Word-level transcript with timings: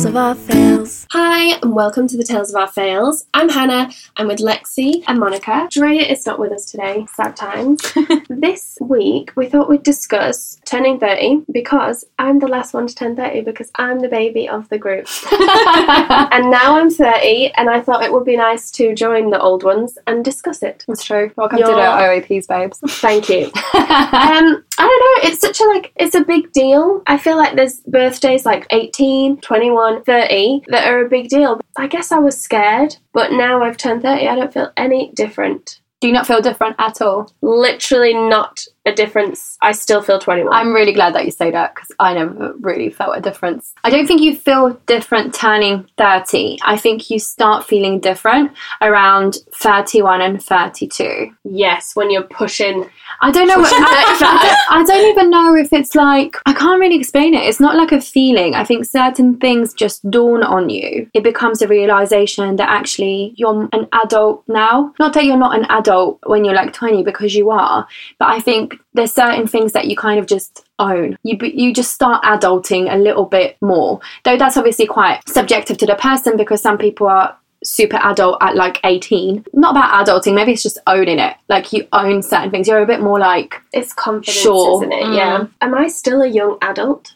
Tales 0.00 0.06
of 0.06 0.16
Our 0.16 0.34
Fails. 0.34 0.99
Hi, 1.12 1.58
and 1.60 1.74
welcome 1.74 2.06
to 2.06 2.16
the 2.16 2.22
Tales 2.22 2.50
of 2.50 2.60
Our 2.60 2.68
Fails. 2.68 3.26
I'm 3.34 3.48
Hannah. 3.48 3.90
I'm 4.16 4.28
with 4.28 4.38
Lexi 4.38 5.02
and 5.08 5.18
Monica. 5.18 5.66
Drea 5.68 6.02
is 6.02 6.24
not 6.24 6.38
with 6.38 6.52
us 6.52 6.70
today, 6.70 7.04
sad 7.16 7.34
times. 7.34 7.82
this 8.28 8.78
week, 8.80 9.32
we 9.34 9.48
thought 9.48 9.68
we'd 9.68 9.82
discuss 9.82 10.60
turning 10.64 11.00
30 11.00 11.46
because 11.50 12.04
I'm 12.20 12.38
the 12.38 12.46
last 12.46 12.74
one 12.74 12.86
to 12.86 12.94
turn 12.94 13.16
30 13.16 13.40
because 13.40 13.72
I'm 13.74 13.98
the 13.98 14.08
baby 14.08 14.48
of 14.48 14.68
the 14.68 14.78
group. 14.78 15.08
and 15.32 16.48
now 16.48 16.78
I'm 16.78 16.90
30, 16.90 17.54
and 17.56 17.68
I 17.68 17.80
thought 17.80 18.04
it 18.04 18.12
would 18.12 18.24
be 18.24 18.36
nice 18.36 18.70
to 18.72 18.94
join 18.94 19.30
the 19.30 19.40
old 19.40 19.64
ones 19.64 19.98
and 20.06 20.24
discuss 20.24 20.62
it. 20.62 20.84
That's 20.86 21.02
true. 21.02 21.32
Welcome 21.34 21.58
You're- 21.58 21.72
to 21.72 21.76
the 21.76 21.82
OAPs, 21.82 22.46
babes. 22.46 22.78
Thank 23.00 23.28
you. 23.28 23.46
um, 23.46 23.52
I 23.74 24.86
don't 24.86 25.24
know, 25.24 25.28
it's 25.28 25.40
such 25.40 25.60
a 25.60 25.64
like, 25.64 25.92
it's 25.96 26.14
a 26.14 26.22
big 26.22 26.52
deal. 26.52 27.02
I 27.08 27.18
feel 27.18 27.36
like 27.36 27.56
there's 27.56 27.80
birthdays 27.80 28.46
like 28.46 28.68
18, 28.70 29.40
21, 29.40 30.04
30 30.04 30.66
that 30.68 30.86
are 30.86 30.99
a 31.04 31.08
big 31.08 31.28
deal. 31.28 31.60
I 31.76 31.86
guess 31.86 32.12
I 32.12 32.18
was 32.18 32.40
scared, 32.40 32.96
but 33.12 33.32
now 33.32 33.62
I've 33.62 33.76
turned 33.76 34.02
30, 34.02 34.28
I 34.28 34.34
don't 34.34 34.52
feel 34.52 34.72
any 34.76 35.12
different. 35.12 35.79
Do 36.00 36.06
you 36.08 36.14
not 36.14 36.26
feel 36.26 36.40
different 36.40 36.76
at 36.78 37.02
all? 37.02 37.30
Literally 37.42 38.14
not 38.14 38.64
a 38.86 38.92
difference. 38.92 39.58
I 39.60 39.72
still 39.72 40.00
feel 40.00 40.18
21. 40.18 40.52
I'm 40.52 40.72
really 40.72 40.94
glad 40.94 41.14
that 41.14 41.26
you 41.26 41.30
say 41.30 41.50
that 41.50 41.74
because 41.74 41.92
I 41.98 42.14
never 42.14 42.54
really 42.60 42.88
felt 42.88 43.16
a 43.16 43.20
difference. 43.20 43.74
I 43.84 43.90
don't 43.90 44.06
think 44.06 44.22
you 44.22 44.34
feel 44.34 44.70
different 44.86 45.34
turning 45.34 45.86
30. 45.98 46.58
I 46.64 46.78
think 46.78 47.10
you 47.10 47.18
start 47.18 47.66
feeling 47.66 48.00
different 48.00 48.52
around 48.80 49.36
31 49.54 50.22
and 50.22 50.42
32. 50.42 51.30
yes, 51.44 51.94
when 51.94 52.10
you're 52.10 52.22
pushing. 52.22 52.88
I 53.20 53.30
don't 53.30 53.48
know. 53.48 53.58
What, 53.58 53.70
I, 53.74 54.16
I 54.16 54.78
don't, 54.78 54.80
I 54.80 54.84
don't 54.84 55.10
even 55.10 55.30
know 55.30 55.54
if 55.54 55.72
it's 55.72 55.94
like 55.94 56.36
I 56.46 56.54
can't 56.54 56.80
really 56.80 56.96
explain 56.96 57.34
it. 57.34 57.44
It's 57.44 57.60
not 57.60 57.76
like 57.76 57.92
a 57.92 58.00
feeling. 58.00 58.54
I 58.54 58.64
think 58.64 58.86
certain 58.86 59.36
things 59.36 59.74
just 59.74 60.08
dawn 60.10 60.42
on 60.42 60.70
you. 60.70 61.10
It 61.12 61.22
becomes 61.22 61.60
a 61.60 61.68
realization 61.68 62.56
that 62.56 62.70
actually 62.70 63.34
you're 63.36 63.68
an 63.72 63.88
adult 63.92 64.42
now. 64.48 64.94
Not 64.98 65.12
that 65.12 65.24
you're 65.26 65.36
not 65.36 65.54
an 65.58 65.66
adult 65.68 65.89
when 66.26 66.44
you're 66.44 66.54
like 66.54 66.72
20 66.72 67.02
because 67.02 67.34
you 67.34 67.50
are, 67.50 67.86
but 68.18 68.28
I 68.28 68.40
think 68.40 68.74
there's 68.94 69.12
certain 69.12 69.46
things 69.46 69.72
that 69.72 69.86
you 69.88 69.96
kind 69.96 70.18
of 70.18 70.26
just 70.26 70.64
own. 70.78 71.16
You 71.22 71.36
you 71.42 71.72
just 71.74 71.92
start 71.92 72.22
adulting 72.24 72.92
a 72.92 72.96
little 72.96 73.24
bit 73.24 73.56
more. 73.60 74.00
Though 74.24 74.36
that's 74.36 74.56
obviously 74.56 74.86
quite 74.86 75.20
subjective 75.28 75.76
to 75.78 75.86
the 75.86 75.94
person 75.96 76.36
because 76.36 76.62
some 76.62 76.78
people 76.78 77.06
are 77.08 77.36
super 77.62 77.98
adult 78.02 78.38
at 78.40 78.56
like 78.56 78.80
18. 78.84 79.44
Not 79.52 79.72
about 79.76 80.06
adulting, 80.06 80.34
maybe 80.34 80.52
it's 80.52 80.62
just 80.62 80.78
owning 80.86 81.18
it. 81.18 81.36
Like 81.48 81.72
you 81.74 81.86
own 81.92 82.22
certain 82.22 82.50
things. 82.50 82.66
You're 82.66 82.82
a 82.82 82.86
bit 82.86 83.00
more 83.00 83.18
like 83.18 83.60
It's 83.72 83.92
confidence, 83.92 84.38
Sure. 84.38 84.82
isn't 84.82 84.92
it? 84.92 85.04
Mm. 85.04 85.16
Yeah. 85.16 85.44
Am 85.60 85.74
I 85.74 85.88
still 85.88 86.22
a 86.22 86.26
young 86.26 86.56
adult? 86.62 87.14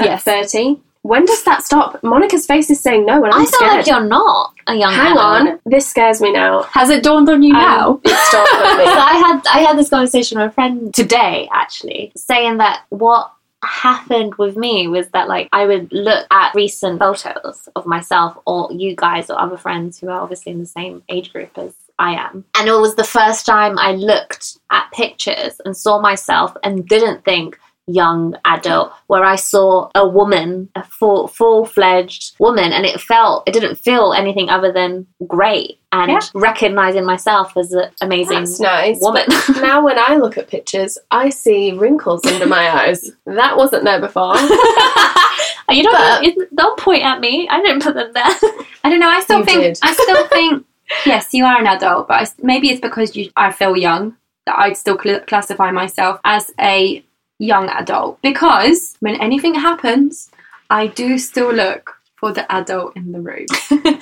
At 0.00 0.06
Yes. 0.06 0.24
30? 0.24 0.80
When 1.04 1.26
does 1.26 1.44
that 1.44 1.62
stop? 1.62 2.02
Monica's 2.02 2.46
face 2.46 2.70
is 2.70 2.80
saying 2.80 3.04
no, 3.04 3.22
and 3.24 3.32
I'm 3.34 3.42
I 3.42 3.44
feel 3.44 3.52
scared. 3.58 3.72
like 3.76 3.86
you're 3.86 4.04
not 4.08 4.54
a 4.66 4.74
young 4.74 4.94
Hang 4.94 5.12
adult. 5.12 5.48
on, 5.48 5.60
this 5.66 5.86
scares 5.86 6.22
me 6.22 6.32
now. 6.32 6.62
Has 6.62 6.88
it 6.88 7.02
dawned 7.04 7.28
on 7.28 7.42
you 7.42 7.52
now? 7.52 7.88
Um, 7.94 8.00
it's 8.04 8.30
dawned 8.32 8.48
on 8.48 8.78
me. 8.78 8.84
So 8.86 8.98
I 8.98 9.14
had 9.26 9.42
I 9.52 9.58
had 9.58 9.78
this 9.78 9.90
conversation 9.90 10.38
with 10.38 10.48
a 10.48 10.52
friend 10.52 10.94
today, 10.94 11.46
actually, 11.52 12.10
saying 12.16 12.56
that 12.56 12.84
what 12.88 13.30
happened 13.62 14.34
with 14.36 14.56
me 14.56 14.88
was 14.88 15.06
that 15.10 15.28
like 15.28 15.48
I 15.52 15.66
would 15.66 15.92
look 15.92 16.26
at 16.30 16.54
recent 16.54 16.98
photos 17.00 17.68
of 17.76 17.84
myself 17.84 18.38
or 18.46 18.70
you 18.72 18.96
guys 18.96 19.28
or 19.28 19.38
other 19.38 19.58
friends 19.58 19.98
who 20.00 20.08
are 20.08 20.20
obviously 20.22 20.52
in 20.52 20.58
the 20.60 20.66
same 20.66 21.02
age 21.10 21.32
group 21.34 21.56
as 21.58 21.74
I 21.98 22.14
am. 22.14 22.46
And 22.56 22.66
it 22.66 22.72
was 22.72 22.94
the 22.94 23.04
first 23.04 23.44
time 23.44 23.78
I 23.78 23.92
looked 23.92 24.58
at 24.70 24.90
pictures 24.92 25.60
and 25.66 25.76
saw 25.76 26.00
myself 26.00 26.56
and 26.64 26.88
didn't 26.88 27.24
think 27.26 27.58
young 27.86 28.34
adult 28.46 28.92
where 29.08 29.24
I 29.24 29.36
saw 29.36 29.90
a 29.94 30.08
woman, 30.08 30.70
a 30.74 30.82
full 30.84 31.28
full 31.28 31.66
fledged 31.66 32.34
woman 32.38 32.72
and 32.72 32.86
it 32.86 33.00
felt 33.00 33.42
it 33.46 33.52
didn't 33.52 33.76
feel 33.76 34.12
anything 34.14 34.48
other 34.48 34.72
than 34.72 35.06
great 35.26 35.78
and 35.92 36.10
Yeah. 36.10 36.20
recognizing 36.34 37.04
myself 37.04 37.56
as 37.56 37.72
an 37.72 37.90
amazing 38.00 38.38
That's 38.40 38.58
nice. 38.60 38.98
woman. 39.00 39.24
Now 39.60 39.84
when 39.84 39.98
I 39.98 40.16
look 40.16 40.38
at 40.38 40.48
pictures, 40.48 40.96
I 41.10 41.28
see 41.28 41.72
wrinkles 41.72 42.24
under 42.24 42.46
my 42.46 42.68
eyes. 42.74 43.10
That 43.26 43.56
wasn't 43.56 43.84
there 43.84 44.00
before. 44.00 44.34
you 45.70 45.82
don't 45.82 45.92
But- 45.92 46.56
don't 46.56 46.78
point 46.78 47.04
at 47.04 47.20
me. 47.20 47.48
I 47.50 47.60
didn't 47.60 47.82
put 47.82 47.94
them 47.94 48.12
there. 48.12 48.24
I 48.84 48.90
don't 48.90 49.00
know. 49.00 49.08
I 49.08 49.20
still 49.20 49.44
think. 49.44 49.60
did. 49.60 49.78
I 49.82 49.92
still 49.92 50.26
think. 50.28 50.64
yes, 51.06 51.32
you 51.32 51.44
are 51.44 51.58
an 51.58 51.66
adult, 51.66 52.08
but 52.08 52.14
I, 52.14 52.26
maybe 52.42 52.70
it's 52.70 52.80
because 52.80 53.16
you. 53.16 53.30
I 53.36 53.52
feel 53.52 53.76
young 53.76 54.16
that 54.46 54.58
I'd 54.58 54.76
still 54.76 54.98
cl- 54.98 55.20
classify 55.20 55.70
myself 55.70 56.20
as 56.24 56.52
a 56.60 57.04
young 57.38 57.68
adult 57.68 58.20
because 58.22 58.96
when 59.00 59.16
anything 59.20 59.54
happens, 59.54 60.30
I 60.70 60.86
do 60.86 61.18
still 61.18 61.52
look 61.52 61.96
for 62.16 62.32
the 62.32 62.50
adult 62.50 62.96
in 62.96 63.12
the 63.12 63.20
room. 63.20 63.46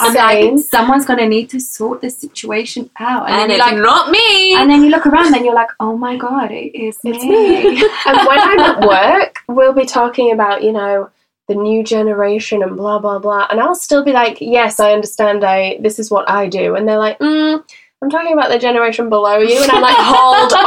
I'm 0.00 0.14
like, 0.14 0.58
someone's 0.60 1.04
gonna 1.04 1.26
need 1.26 1.50
to 1.50 1.60
sort 1.60 2.00
this 2.00 2.18
situation 2.18 2.88
out, 3.00 3.28
and, 3.28 3.34
and 3.34 3.40
then 3.40 3.50
it's 3.50 3.66
you're 3.66 3.76
like, 3.76 3.82
not 3.82 4.10
me. 4.10 4.54
and 4.54 4.70
then 4.70 4.84
you 4.84 4.90
look 4.90 5.06
around, 5.06 5.34
and 5.34 5.44
you're 5.44 5.54
like, 5.54 5.70
oh 5.80 5.96
my 5.96 6.16
god, 6.16 6.52
it 6.52 6.76
is 6.78 6.98
It's 7.02 7.24
me. 7.24 7.28
me. 7.28 7.82
and 8.06 8.16
when 8.28 8.38
I'm 8.38 8.60
at 8.60 8.80
work, 8.86 9.38
we'll 9.48 9.72
be 9.72 9.86
talking 9.86 10.30
about, 10.32 10.62
you 10.62 10.72
know, 10.72 11.10
the 11.48 11.54
new 11.54 11.82
generation 11.82 12.62
and 12.62 12.76
blah 12.76 12.98
blah 12.98 13.18
blah. 13.18 13.46
And 13.50 13.60
I'll 13.60 13.74
still 13.74 14.04
be 14.04 14.12
like, 14.12 14.38
Yes, 14.40 14.78
I 14.80 14.92
understand 14.92 15.44
I 15.44 15.78
this 15.80 15.98
is 15.98 16.10
what 16.10 16.28
I 16.28 16.48
do. 16.48 16.74
And 16.74 16.88
they're 16.88 16.98
like, 16.98 17.18
mm, 17.18 17.62
I'm 18.02 18.10
talking 18.10 18.34
about 18.34 18.50
the 18.50 18.58
generation 18.58 19.08
below 19.08 19.38
you 19.38 19.60
and 19.62 19.70
I'm 19.72 19.80
like, 19.80 19.96
hold 19.96 20.52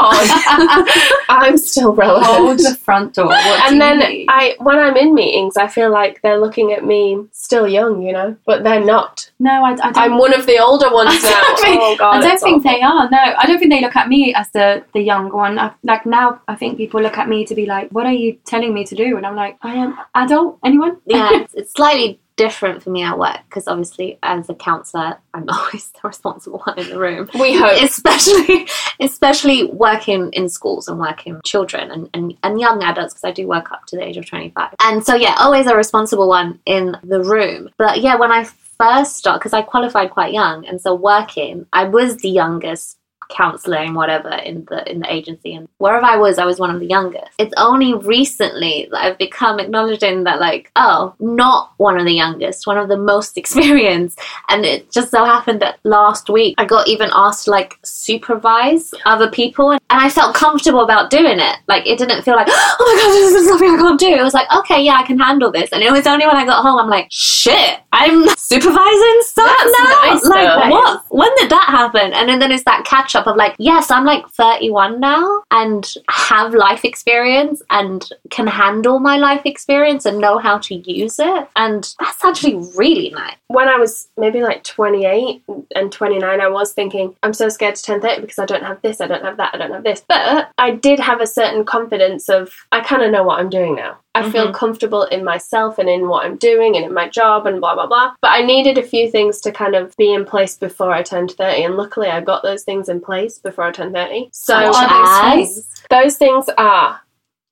on. 0.79 0.87
I'm 1.29 1.57
still 1.57 1.93
relevant. 1.93 2.25
Hold 2.25 2.57
the 2.57 2.75
front 2.75 3.13
door. 3.13 3.27
What 3.27 3.43
do 3.43 3.63
and 3.65 3.73
you 3.75 3.79
then 3.79 3.99
need? 3.99 4.25
I 4.29 4.55
when 4.59 4.79
I'm 4.79 4.97
in 4.97 5.13
meetings, 5.13 5.55
I 5.55 5.67
feel 5.67 5.91
like 5.91 6.21
they're 6.23 6.39
looking 6.39 6.73
at 6.73 6.83
me 6.83 7.23
still 7.31 7.67
young, 7.67 8.01
you 8.01 8.13
know, 8.13 8.35
but 8.45 8.63
they're 8.63 8.83
not. 8.83 9.29
no, 9.39 9.63
I, 9.63 9.71
I 9.73 9.75
don't. 9.75 9.97
I'm 9.97 10.17
one 10.17 10.33
of 10.33 10.47
the 10.47 10.57
older 10.57 10.91
ones 10.91 11.11
I 11.23 11.29
now. 11.29 11.41
don't 11.41 11.59
think- 11.59 11.81
oh 11.83 11.95
god, 11.97 12.15
I 12.15 12.27
don't 12.27 12.39
think 12.39 12.65
awful. 12.65 12.71
they 12.71 12.81
are. 12.81 13.09
No, 13.11 13.35
I 13.37 13.45
don't 13.45 13.59
think 13.59 13.71
they 13.71 13.81
look 13.81 13.95
at 13.95 14.09
me 14.09 14.33
as 14.33 14.49
the 14.49 14.83
the 14.93 15.01
young 15.01 15.31
one. 15.31 15.59
I, 15.59 15.71
like 15.83 16.07
now, 16.07 16.41
I 16.47 16.55
think 16.55 16.77
people 16.77 16.99
look 16.99 17.17
at 17.19 17.29
me 17.29 17.45
to 17.45 17.53
be 17.53 17.67
like, 17.67 17.89
"What 17.91 18.07
are 18.07 18.11
you 18.11 18.37
telling 18.45 18.73
me 18.73 18.85
to 18.85 18.95
do?" 18.95 19.17
And 19.17 19.25
I'm 19.25 19.35
like, 19.35 19.57
"I 19.61 19.75
am 19.75 19.97
adult. 20.15 20.57
Anyone?" 20.65 20.97
yeah, 21.05 21.29
it's, 21.33 21.53
it's 21.53 21.73
slightly 21.73 22.19
different 22.39 22.81
for 22.81 22.89
me 22.89 23.03
at 23.03 23.19
work 23.19 23.37
because 23.49 23.67
obviously 23.67 24.17
as 24.23 24.49
a 24.49 24.55
counselor, 24.55 25.17
I'm 25.33 25.49
always 25.49 25.89
the 25.89 26.07
responsible 26.07 26.63
one 26.65 26.79
in 26.79 26.87
the 26.87 26.97
room. 26.97 27.29
We 27.37 27.57
hope. 27.57 27.83
Especially, 27.83 28.65
especially 29.01 29.65
working 29.65 30.31
in 30.31 30.47
schools 30.47 30.87
and 30.87 30.97
working 30.97 31.33
with 31.33 31.43
children 31.43 31.91
and, 31.91 32.09
and, 32.13 32.37
and 32.41 32.57
young 32.57 32.81
adults 32.81 33.13
because 33.13 33.25
I 33.25 33.31
do 33.31 33.45
work 33.45 33.73
up 33.73 33.85
to 33.87 33.97
the 33.97 34.03
age 34.03 34.15
of 34.15 34.25
25. 34.25 34.73
And 34.81 35.05
so, 35.05 35.15
yeah, 35.15 35.35
always 35.37 35.67
a 35.67 35.75
responsible 35.75 36.29
one 36.29 36.59
in 36.65 36.95
the 37.03 37.21
room. 37.21 37.69
But 37.77 37.99
yeah, 37.99 38.15
when 38.15 38.31
I 38.31 38.45
first 38.45 39.17
started, 39.17 39.39
because 39.39 39.51
I 39.51 39.61
qualified 39.61 40.11
quite 40.11 40.31
young, 40.31 40.65
and 40.65 40.79
so 40.79 40.95
working, 40.95 41.65
I 41.73 41.83
was 41.83 42.15
the 42.17 42.29
youngest 42.29 42.98
counselor 43.29 43.77
and 43.77 43.95
whatever 43.95 44.29
in 44.29 44.65
the 44.65 44.89
in 44.91 44.99
the 44.99 45.13
agency. 45.13 45.53
And 45.53 45.67
wherever 45.77 46.05
I 46.05 46.17
was 46.17 46.37
I 46.37 46.45
was 46.45 46.59
one 46.59 46.73
of 46.73 46.79
the 46.79 46.87
youngest. 46.87 47.31
It's 47.37 47.53
only 47.57 47.93
recently 47.93 48.87
that 48.91 49.03
I've 49.03 49.17
become 49.17 49.59
acknowledging 49.59 50.23
that 50.25 50.39
like 50.39 50.71
oh 50.75 51.15
not 51.19 51.73
one 51.77 51.97
of 51.99 52.05
the 52.05 52.13
youngest 52.13 52.67
one 52.67 52.77
of 52.77 52.89
the 52.89 52.97
most 52.97 53.37
experienced. 53.41 54.19
And 54.49 54.65
it 54.65 54.91
just 54.91 55.11
so 55.11 55.23
happened 55.23 55.61
that 55.61 55.79
last 55.83 56.29
week 56.29 56.55
I 56.57 56.65
got 56.65 56.87
even 56.87 57.09
asked 57.13 57.45
to 57.45 57.51
like 57.51 57.77
supervise 57.83 58.93
other 59.05 59.29
people. 59.29 59.71
And 59.71 59.81
I 59.89 60.09
felt 60.09 60.35
comfortable 60.35 60.81
about 60.81 61.09
doing 61.09 61.39
it. 61.39 61.57
Like 61.67 61.85
it 61.87 61.97
didn't 61.97 62.23
feel 62.23 62.35
like 62.35 62.47
oh 62.51 62.75
my 62.79 63.01
god 63.01 63.13
this 63.13 63.41
is 63.41 63.47
something 63.47 63.69
I 63.69 63.77
can't 63.77 63.99
do. 63.99 64.07
It 64.07 64.23
was 64.23 64.33
like 64.33 64.51
okay 64.57 64.81
yeah 64.81 64.95
I 64.95 65.03
can 65.03 65.19
handle 65.19 65.51
this. 65.51 65.69
And 65.71 65.83
it 65.83 65.91
was 65.91 66.07
only 66.07 66.25
when 66.25 66.35
I 66.35 66.45
got 66.45 66.63
home 66.63 66.79
I'm 66.79 66.89
like 66.89 67.07
shit 67.09 67.79
I'm 67.91 68.27
supervising 68.37 69.19
stuff 69.21 69.57
That's 69.57 69.79
now 69.79 70.13
nice, 70.13 70.25
like 70.25 70.47
though. 70.47 70.69
what 70.69 71.03
when 71.09 71.35
did 71.37 71.49
that 71.51 71.68
happen? 71.79 72.13
And 72.13 72.27
then, 72.27 72.39
then 72.39 72.51
it's 72.51 72.63
that 72.65 72.85
catch 72.85 73.15
up 73.15 73.25
of 73.27 73.35
like, 73.35 73.55
yes, 73.57 73.89
I'm 73.89 74.05
like 74.05 74.27
31 74.29 74.99
now 74.99 75.43
and 75.51 75.91
have 76.09 76.53
life 76.53 76.83
experience 76.83 77.61
and 77.69 78.07
can 78.29 78.47
handle 78.47 78.99
my 78.99 79.17
life 79.17 79.43
experience 79.45 80.05
and 80.05 80.19
know 80.19 80.37
how 80.37 80.57
to 80.59 80.75
use 80.75 81.19
it. 81.19 81.47
And 81.55 81.81
that's 81.99 82.23
actually 82.23 82.55
really 82.75 83.09
nice. 83.11 83.35
when 83.49 83.67
I 83.67 83.77
was 83.77 84.07
maybe 84.15 84.41
like 84.43 84.63
28 84.63 85.43
and 85.75 85.91
29, 85.91 86.41
I 86.41 86.47
was 86.47 86.71
thinking, 86.71 87.15
I'm 87.23 87.33
so 87.33 87.49
scared 87.49 87.75
to 87.75 87.83
turn 87.83 87.99
30 87.99 88.21
because 88.21 88.37
I 88.37 88.45
don't 88.45 88.63
have 88.63 88.79
this, 88.83 89.01
I 89.01 89.07
don't 89.07 89.23
have 89.23 89.37
that, 89.37 89.55
I 89.55 89.57
don't 89.57 89.71
have 89.71 89.83
this. 89.83 90.03
But 90.07 90.51
I 90.59 90.71
did 90.71 90.99
have 90.99 91.19
a 91.19 91.27
certain 91.27 91.65
confidence 91.65 92.29
of, 92.29 92.51
I 92.71 92.81
kind 92.81 93.01
of 93.01 93.11
know 93.11 93.23
what 93.23 93.39
I'm 93.39 93.49
doing 93.49 93.75
now. 93.75 93.97
I 94.27 94.31
feel 94.31 94.53
comfortable 94.53 95.03
in 95.03 95.23
myself 95.23 95.79
and 95.79 95.89
in 95.89 96.07
what 96.07 96.25
I'm 96.25 96.37
doing 96.37 96.75
and 96.75 96.85
in 96.85 96.93
my 96.93 97.09
job 97.09 97.45
and 97.45 97.59
blah, 97.59 97.75
blah, 97.75 97.87
blah. 97.87 98.13
But 98.21 98.31
I 98.31 98.41
needed 98.41 98.77
a 98.77 98.83
few 98.83 99.09
things 99.09 99.41
to 99.41 99.51
kind 99.51 99.75
of 99.75 99.95
be 99.97 100.13
in 100.13 100.25
place 100.25 100.57
before 100.57 100.91
I 100.91 101.03
turned 101.03 101.31
30. 101.31 101.63
And 101.63 101.75
luckily, 101.75 102.09
I 102.09 102.21
got 102.21 102.43
those 102.43 102.63
things 102.63 102.89
in 102.89 103.01
place 103.01 103.39
before 103.39 103.65
I 103.65 103.71
turned 103.71 103.93
30. 103.93 104.29
So 104.31 104.59
those 104.59 105.67
those 105.89 106.17
things 106.17 106.49
are 106.57 107.01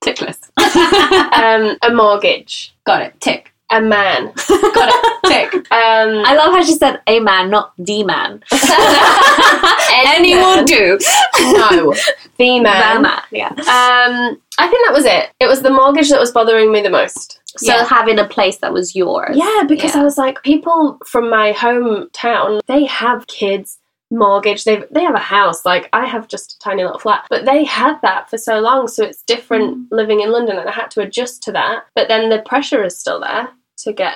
Tick 0.02 0.22
list. 0.22 0.52
um, 0.58 1.78
a 1.82 1.92
mortgage, 1.94 2.76
Got 2.86 3.02
it. 3.02 3.20
Tick. 3.20 3.54
A 3.70 3.82
man, 3.82 4.32
Got 4.48 4.90
it. 4.94 5.14
Tick. 5.28 5.54
um, 5.72 6.24
I 6.26 6.36
love 6.36 6.54
how 6.54 6.64
she 6.64 6.74
said 6.74 7.02
a 7.08 7.20
man, 7.20 7.50
not 7.50 7.74
the 7.78 8.04
man. 8.04 8.42
Any 10.06 10.36
will 10.36 10.64
do. 10.64 10.98
no, 11.40 11.94
the 12.38 12.60
man. 12.62 12.96
The 12.96 13.02
man, 13.02 13.22
yeah. 13.32 13.50
Um, 13.50 14.40
I 14.60 14.68
think 14.68 14.86
that 14.86 14.94
was 14.94 15.06
it. 15.06 15.30
It 15.40 15.48
was 15.48 15.62
the 15.62 15.70
mortgage 15.70 16.10
that 16.10 16.20
was 16.20 16.32
bothering 16.32 16.72
me 16.72 16.82
the 16.82 16.90
most. 16.90 17.40
So 17.58 17.74
Yeah. 17.74 17.86
having 17.86 18.20
a 18.20 18.26
place 18.28 18.58
that 18.58 18.74
was 18.74 18.96
yours. 18.96 19.36
Yeah, 19.36 19.64
because 19.68 19.96
Yeah. 19.96 20.02
I 20.02 20.04
was 20.04 20.18
like, 20.18 20.42
people 20.44 20.98
from 21.06 21.30
my 21.30 21.54
hometown, 21.54 22.62
they 22.68 22.86
have 22.86 23.28
kids, 23.28 23.80
mortgage, 24.12 24.64
they 24.64 24.84
they 24.92 25.04
have 25.04 25.16
a 25.16 25.20
house. 25.20 25.66
Like 25.66 25.90
I 25.94 26.06
have 26.06 26.28
just 26.28 26.54
a 26.54 26.60
tiny 26.60 26.84
little 26.84 27.00
flat, 27.00 27.26
but 27.30 27.46
they 27.46 27.64
had 27.66 28.00
that 28.02 28.30
for 28.30 28.38
so 28.38 28.60
long, 28.60 28.88
so 28.88 29.04
it's 29.04 29.24
different 29.24 29.92
living 29.92 30.22
in 30.22 30.32
London, 30.32 30.58
and 30.58 30.70
I 30.70 30.72
had 30.72 30.92
to 30.92 31.02
adjust 31.02 31.44
to 31.44 31.52
that. 31.54 31.84
But 31.96 32.08
then 32.08 32.30
the 32.30 32.40
pressure 32.40 32.84
is 32.84 32.98
still 32.98 33.20
there 33.20 33.50
to 33.78 33.94
get 33.94 34.16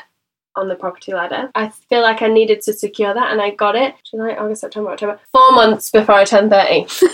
on 0.56 0.68
the 0.68 0.76
property 0.76 1.14
ladder. 1.14 1.50
I 1.56 1.70
feel 1.70 2.02
like 2.02 2.22
I 2.22 2.28
needed 2.28 2.62
to 2.64 2.74
secure 2.74 3.14
that, 3.14 3.32
and 3.32 3.42
I 3.42 3.52
got 3.52 3.76
it. 3.76 3.96
July, 4.10 4.32
August, 4.36 4.62
September, 4.62 4.92
October, 4.92 5.20
four 5.32 5.52
months 5.54 5.90
before 5.90 6.16
I 6.16 6.26
turned 6.26 6.50
thirty. 6.52 6.82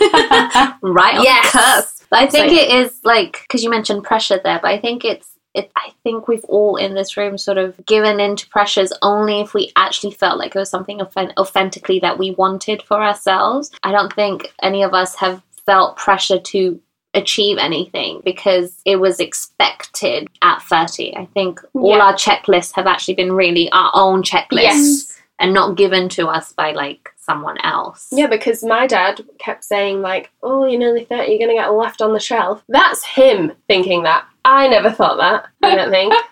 right 0.82 1.16
on 1.18 1.24
Yes. 1.24 1.52
the 1.52 1.58
cusp. 1.60 2.04
But 2.10 2.20
I 2.20 2.28
think 2.28 2.52
it 2.54 2.70
is 2.72 3.00
like 3.04 3.42
because 3.44 3.64
you 3.64 3.70
mentioned 3.70 4.04
pressure 4.04 4.40
there, 4.44 4.60
but 4.62 4.70
I 4.70 4.80
think 4.80 5.06
it's 5.06 5.34
it. 5.54 5.72
I 5.76 5.92
think 6.04 6.28
we've 6.28 6.44
all 6.46 6.78
in 6.78 6.96
this 6.96 7.16
room 7.18 7.38
sort 7.38 7.58
of 7.58 7.80
given 7.86 8.20
into 8.20 8.48
pressures 8.50 8.92
only 9.02 9.42
if 9.42 9.54
we 9.54 9.72
actually 9.76 10.14
felt 10.14 10.40
like 10.40 10.56
it 10.56 10.60
was 10.60 10.70
something 10.70 11.00
authen- 11.00 11.34
authentically 11.38 12.00
that 12.00 12.18
we 12.18 12.32
wanted 12.32 12.82
for 12.82 13.02
ourselves. 13.04 13.72
I 13.84 13.92
don't 13.92 14.14
think 14.14 14.52
any 14.64 14.84
of 14.84 14.94
us 14.94 15.16
have 15.16 15.44
felt 15.66 15.98
pressure 15.98 16.40
to 16.40 16.80
achieve 17.14 17.58
anything 17.58 18.22
because 18.24 18.80
it 18.86 18.98
was 18.98 19.20
expected 19.20 20.28
at 20.42 20.62
30 20.64 21.16
i 21.16 21.26
think 21.34 21.60
all 21.74 21.96
Yeah. 21.98 22.04
our 22.06 22.14
checklists 22.14 22.74
have 22.76 22.86
actually 22.88 23.16
been 23.16 23.34
really 23.34 23.72
our 23.72 23.92
own 23.94 24.22
checklists 24.24 24.52
Yes. 24.52 25.20
and 25.40 25.54
not 25.54 25.78
given 25.78 26.10
to 26.10 26.28
us 26.28 26.54
by 26.54 26.72
like 26.74 27.10
someone 27.28 27.58
else 27.64 28.08
Yeah, 28.12 28.28
because 28.28 28.64
my 28.64 28.88
dad 28.88 29.22
kept 29.38 29.64
saying 29.64 30.02
like, 30.02 30.32
"Oh, 30.42 30.66
you're 30.66 30.80
nearly 30.80 31.04
thirty, 31.06 31.32
you're 31.34 31.40
gonna 31.40 31.60
get 31.60 31.68
left 31.74 32.02
on 32.02 32.14
the 32.14 32.20
shelf." 32.20 32.64
That's 32.70 33.04
him 33.04 33.52
thinking 33.68 34.04
that. 34.04 34.26
I 34.46 34.68
never 34.70 34.90
thought 34.90 35.18
that. 35.18 35.46
I 35.62 35.76
don't 35.76 35.92
think. 35.92 36.14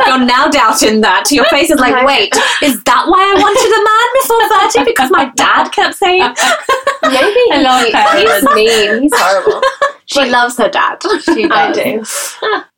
You're 0.06 0.24
now 0.26 0.48
doubting 0.48 1.02
that. 1.02 1.30
Your 1.30 1.44
face 1.46 1.70
is 1.70 1.78
like, 1.78 1.92
Like- 1.92 2.06
wait, 2.06 2.34
is 2.62 2.82
that 2.84 3.04
why 3.06 3.20
I 3.20 3.34
wanted 3.38 3.70
a 3.70 3.82
man 3.84 4.08
before 4.22 4.82
30? 4.82 4.90
Because 4.90 5.10
my 5.10 5.30
dad 5.36 5.68
kept 5.70 5.94
saying 5.96 6.22
Maybe 7.02 7.40
I 7.52 7.60
love 7.60 7.84
he- 7.84 8.20
he's 8.24 8.54
mean. 8.54 9.02
He's 9.02 9.12
horrible. 9.14 9.60
she 10.06 10.24
loves 10.30 10.56
her 10.56 10.68
dad. 10.70 10.98
She 11.24 11.44
I 11.50 11.72
do. 11.72 12.04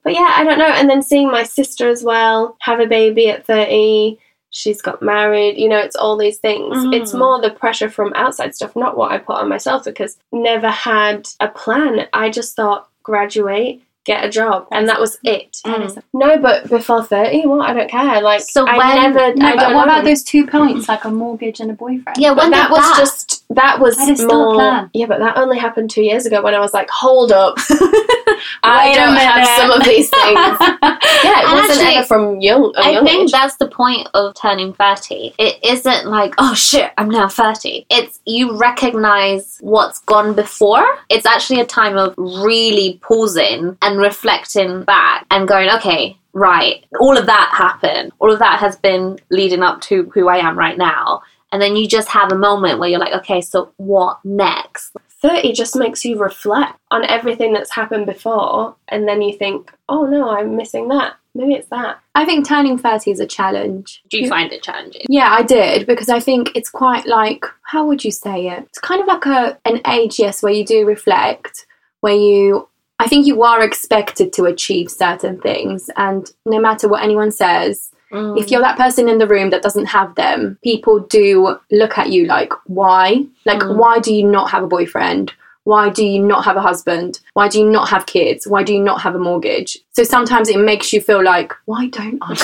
But 0.02 0.12
yeah, 0.14 0.32
I 0.36 0.44
don't 0.44 0.58
know. 0.58 0.66
And 0.66 0.90
then 0.90 1.02
seeing 1.02 1.30
my 1.30 1.44
sister 1.44 1.88
as 1.88 2.02
well 2.02 2.56
have 2.60 2.80
a 2.80 2.86
baby 2.86 3.28
at 3.30 3.46
thirty. 3.46 4.18
She's 4.56 4.80
got 4.80 5.02
married. 5.02 5.58
You 5.58 5.68
know, 5.68 5.76
it's 5.78 5.96
all 5.96 6.16
these 6.16 6.38
things. 6.38 6.74
Mhm. 6.76 6.94
It's 6.94 7.12
more 7.12 7.40
the 7.42 7.50
pressure 7.50 7.90
from 7.90 8.12
outside 8.16 8.54
stuff, 8.54 8.74
not 8.74 8.96
what 8.96 9.12
I 9.12 9.18
put 9.18 9.36
on 9.36 9.50
myself. 9.50 9.84
Because 9.84 10.16
never 10.32 10.70
had 10.70 11.28
a 11.40 11.48
plan. 11.48 12.08
I 12.14 12.30
just 12.30 12.56
thought 12.56 12.88
graduate. 13.02 13.80
Get 14.04 14.24
a 14.24 14.30
job, 14.30 14.68
and 14.70 14.88
that 14.88 15.00
was 15.00 15.18
it. 15.24 15.58
Mm. 15.66 16.00
No, 16.14 16.38
but 16.38 16.70
before 16.70 17.02
thirty, 17.02 17.44
what? 17.44 17.68
I 17.68 17.72
don't 17.74 17.90
care. 17.90 18.20
Like, 18.22 18.40
So 18.40 18.64
I 18.64 18.78
when- 18.78 18.96
never. 19.02 19.34
No, 19.34 19.46
I 19.46 19.56
but 19.56 19.60
don't 19.62 19.74
what 19.74 19.86
know. 19.88 19.92
about 19.94 20.04
those 20.04 20.22
two 20.22 20.46
points, 20.46 20.88
like 20.88 21.04
a 21.04 21.10
mortgage 21.10 21.58
and 21.58 21.72
a 21.72 21.74
boyfriend? 21.74 22.16
Yeah, 22.16 22.30
But 22.32 22.44
when 22.44 22.50
that 22.52 22.68
did 22.68 22.70
was 22.70 22.82
that? 22.82 22.96
just 22.98 23.35
that 23.50 23.78
was 23.80 23.96
That 23.96 24.08
is 24.10 24.18
still 24.18 24.30
a 24.30 24.44
more. 24.46 24.54
plan. 24.54 24.90
Yeah, 24.92 25.06
but 25.06 25.20
that 25.20 25.36
only 25.38 25.58
happened 25.58 25.90
two 25.90 26.02
years 26.02 26.26
ago 26.26 26.42
when 26.42 26.54
I 26.54 26.58
was 26.60 26.74
like, 26.74 26.88
hold 26.90 27.30
up, 27.32 27.54
I 28.62 28.92
don't 28.94 29.16
have 29.16 29.46
some 29.56 29.70
of 29.70 29.84
these 29.84 30.10
things. 30.10 30.58
Yeah, 31.24 31.40
it 31.40 31.44
And 31.46 31.52
wasn't 31.54 31.70
actually, 31.80 31.94
ever 31.96 32.06
from 32.06 32.40
young. 32.40 32.72
I 32.76 32.90
young 32.90 33.04
think 33.04 33.22
age. 33.24 33.32
that's 33.32 33.56
the 33.56 33.68
point 33.68 34.08
of 34.14 34.34
turning 34.34 34.72
30. 34.74 35.34
It 35.38 35.58
isn't 35.64 36.06
like, 36.06 36.34
oh 36.38 36.54
shit, 36.54 36.92
I'm 36.98 37.08
now 37.08 37.28
30. 37.28 37.86
It's 37.90 38.20
you 38.26 38.56
recognize 38.56 39.58
what's 39.60 40.00
gone 40.00 40.34
before. 40.34 40.84
It's 41.08 41.26
actually 41.26 41.60
a 41.60 41.66
time 41.66 41.96
of 41.96 42.14
really 42.18 42.98
pausing 43.02 43.76
and 43.82 43.98
reflecting 43.98 44.82
back 44.84 45.26
and 45.30 45.48
going, 45.48 45.70
okay, 45.70 46.16
right, 46.32 46.84
all 47.00 47.16
of 47.16 47.26
that 47.26 47.50
happened. 47.56 48.12
All 48.18 48.32
of 48.32 48.38
that 48.40 48.58
has 48.60 48.76
been 48.76 49.18
leading 49.30 49.62
up 49.62 49.80
to 49.82 50.10
who 50.14 50.28
I 50.28 50.36
am 50.36 50.56
right 50.58 50.76
now. 50.78 51.22
And 51.52 51.62
then 51.62 51.76
you 51.76 51.86
just 51.86 52.08
have 52.08 52.32
a 52.32 52.38
moment 52.38 52.78
where 52.78 52.88
you're 52.88 52.98
like, 52.98 53.14
okay, 53.14 53.40
so 53.40 53.72
what 53.76 54.18
next? 54.24 54.96
30 55.22 55.52
just 55.52 55.76
makes 55.76 56.04
you 56.04 56.18
reflect 56.18 56.78
on 56.90 57.04
everything 57.08 57.52
that's 57.52 57.70
happened 57.70 58.06
before, 58.06 58.76
and 58.88 59.08
then 59.08 59.22
you 59.22 59.36
think, 59.36 59.72
oh 59.88 60.04
no, 60.04 60.30
I'm 60.30 60.56
missing 60.56 60.88
that. 60.88 61.14
Maybe 61.34 61.54
it's 61.54 61.68
that. 61.68 61.98
I 62.14 62.24
think 62.24 62.46
turning 62.46 62.78
30 62.78 63.10
is 63.10 63.20
a 63.20 63.26
challenge. 63.26 64.02
Do 64.08 64.18
you 64.18 64.28
find 64.28 64.52
it 64.52 64.62
challenging? 64.62 65.02
Yeah, 65.08 65.30
I 65.30 65.42
did 65.42 65.86
because 65.86 66.08
I 66.08 66.18
think 66.18 66.50
it's 66.54 66.70
quite 66.70 67.06
like 67.06 67.44
how 67.62 67.86
would 67.86 68.04
you 68.04 68.10
say 68.10 68.48
it? 68.48 68.64
It's 68.64 68.78
kind 68.78 69.00
of 69.02 69.06
like 69.06 69.26
a 69.26 69.58
an 69.66 69.80
age, 69.86 70.18
yes, 70.18 70.42
where 70.42 70.52
you 70.52 70.64
do 70.64 70.86
reflect, 70.86 71.66
where 72.00 72.16
you 72.16 72.68
I 72.98 73.08
think 73.08 73.26
you 73.26 73.42
are 73.42 73.62
expected 73.62 74.32
to 74.34 74.44
achieve 74.44 74.90
certain 74.90 75.38
things 75.40 75.90
and 75.96 76.30
no 76.46 76.58
matter 76.58 76.88
what 76.88 77.02
anyone 77.02 77.30
says, 77.30 77.90
Mm. 78.12 78.38
if 78.40 78.50
you're 78.50 78.60
that 78.60 78.76
person 78.78 79.08
in 79.08 79.18
the 79.18 79.26
room 79.26 79.50
that 79.50 79.62
doesn't 79.62 79.86
have 79.86 80.14
them, 80.14 80.58
people 80.62 81.00
do 81.00 81.56
look 81.70 81.98
at 81.98 82.10
you 82.10 82.26
like, 82.26 82.52
why? 82.66 83.24
Like, 83.44 83.60
Mm. 83.60 83.76
why 83.76 83.98
do 83.98 84.14
you 84.14 84.24
not 84.26 84.50
have 84.50 84.62
a 84.62 84.68
boyfriend? 84.68 85.32
Why 85.64 85.88
do 85.90 86.06
you 86.06 86.22
not 86.22 86.44
have 86.44 86.56
a 86.56 86.60
husband? 86.60 87.18
Why 87.34 87.48
do 87.48 87.58
you 87.58 87.68
not 87.68 87.88
have 87.88 88.06
kids? 88.06 88.46
Why 88.46 88.62
do 88.62 88.72
you 88.72 88.80
not 88.80 89.00
have 89.00 89.16
a 89.16 89.18
mortgage? 89.18 89.76
So 89.90 90.04
sometimes 90.04 90.48
it 90.48 90.60
makes 90.60 90.92
you 90.92 91.00
feel 91.00 91.22
like, 91.24 91.52
why 91.64 91.88
don't 91.88 92.18
I 92.22 92.34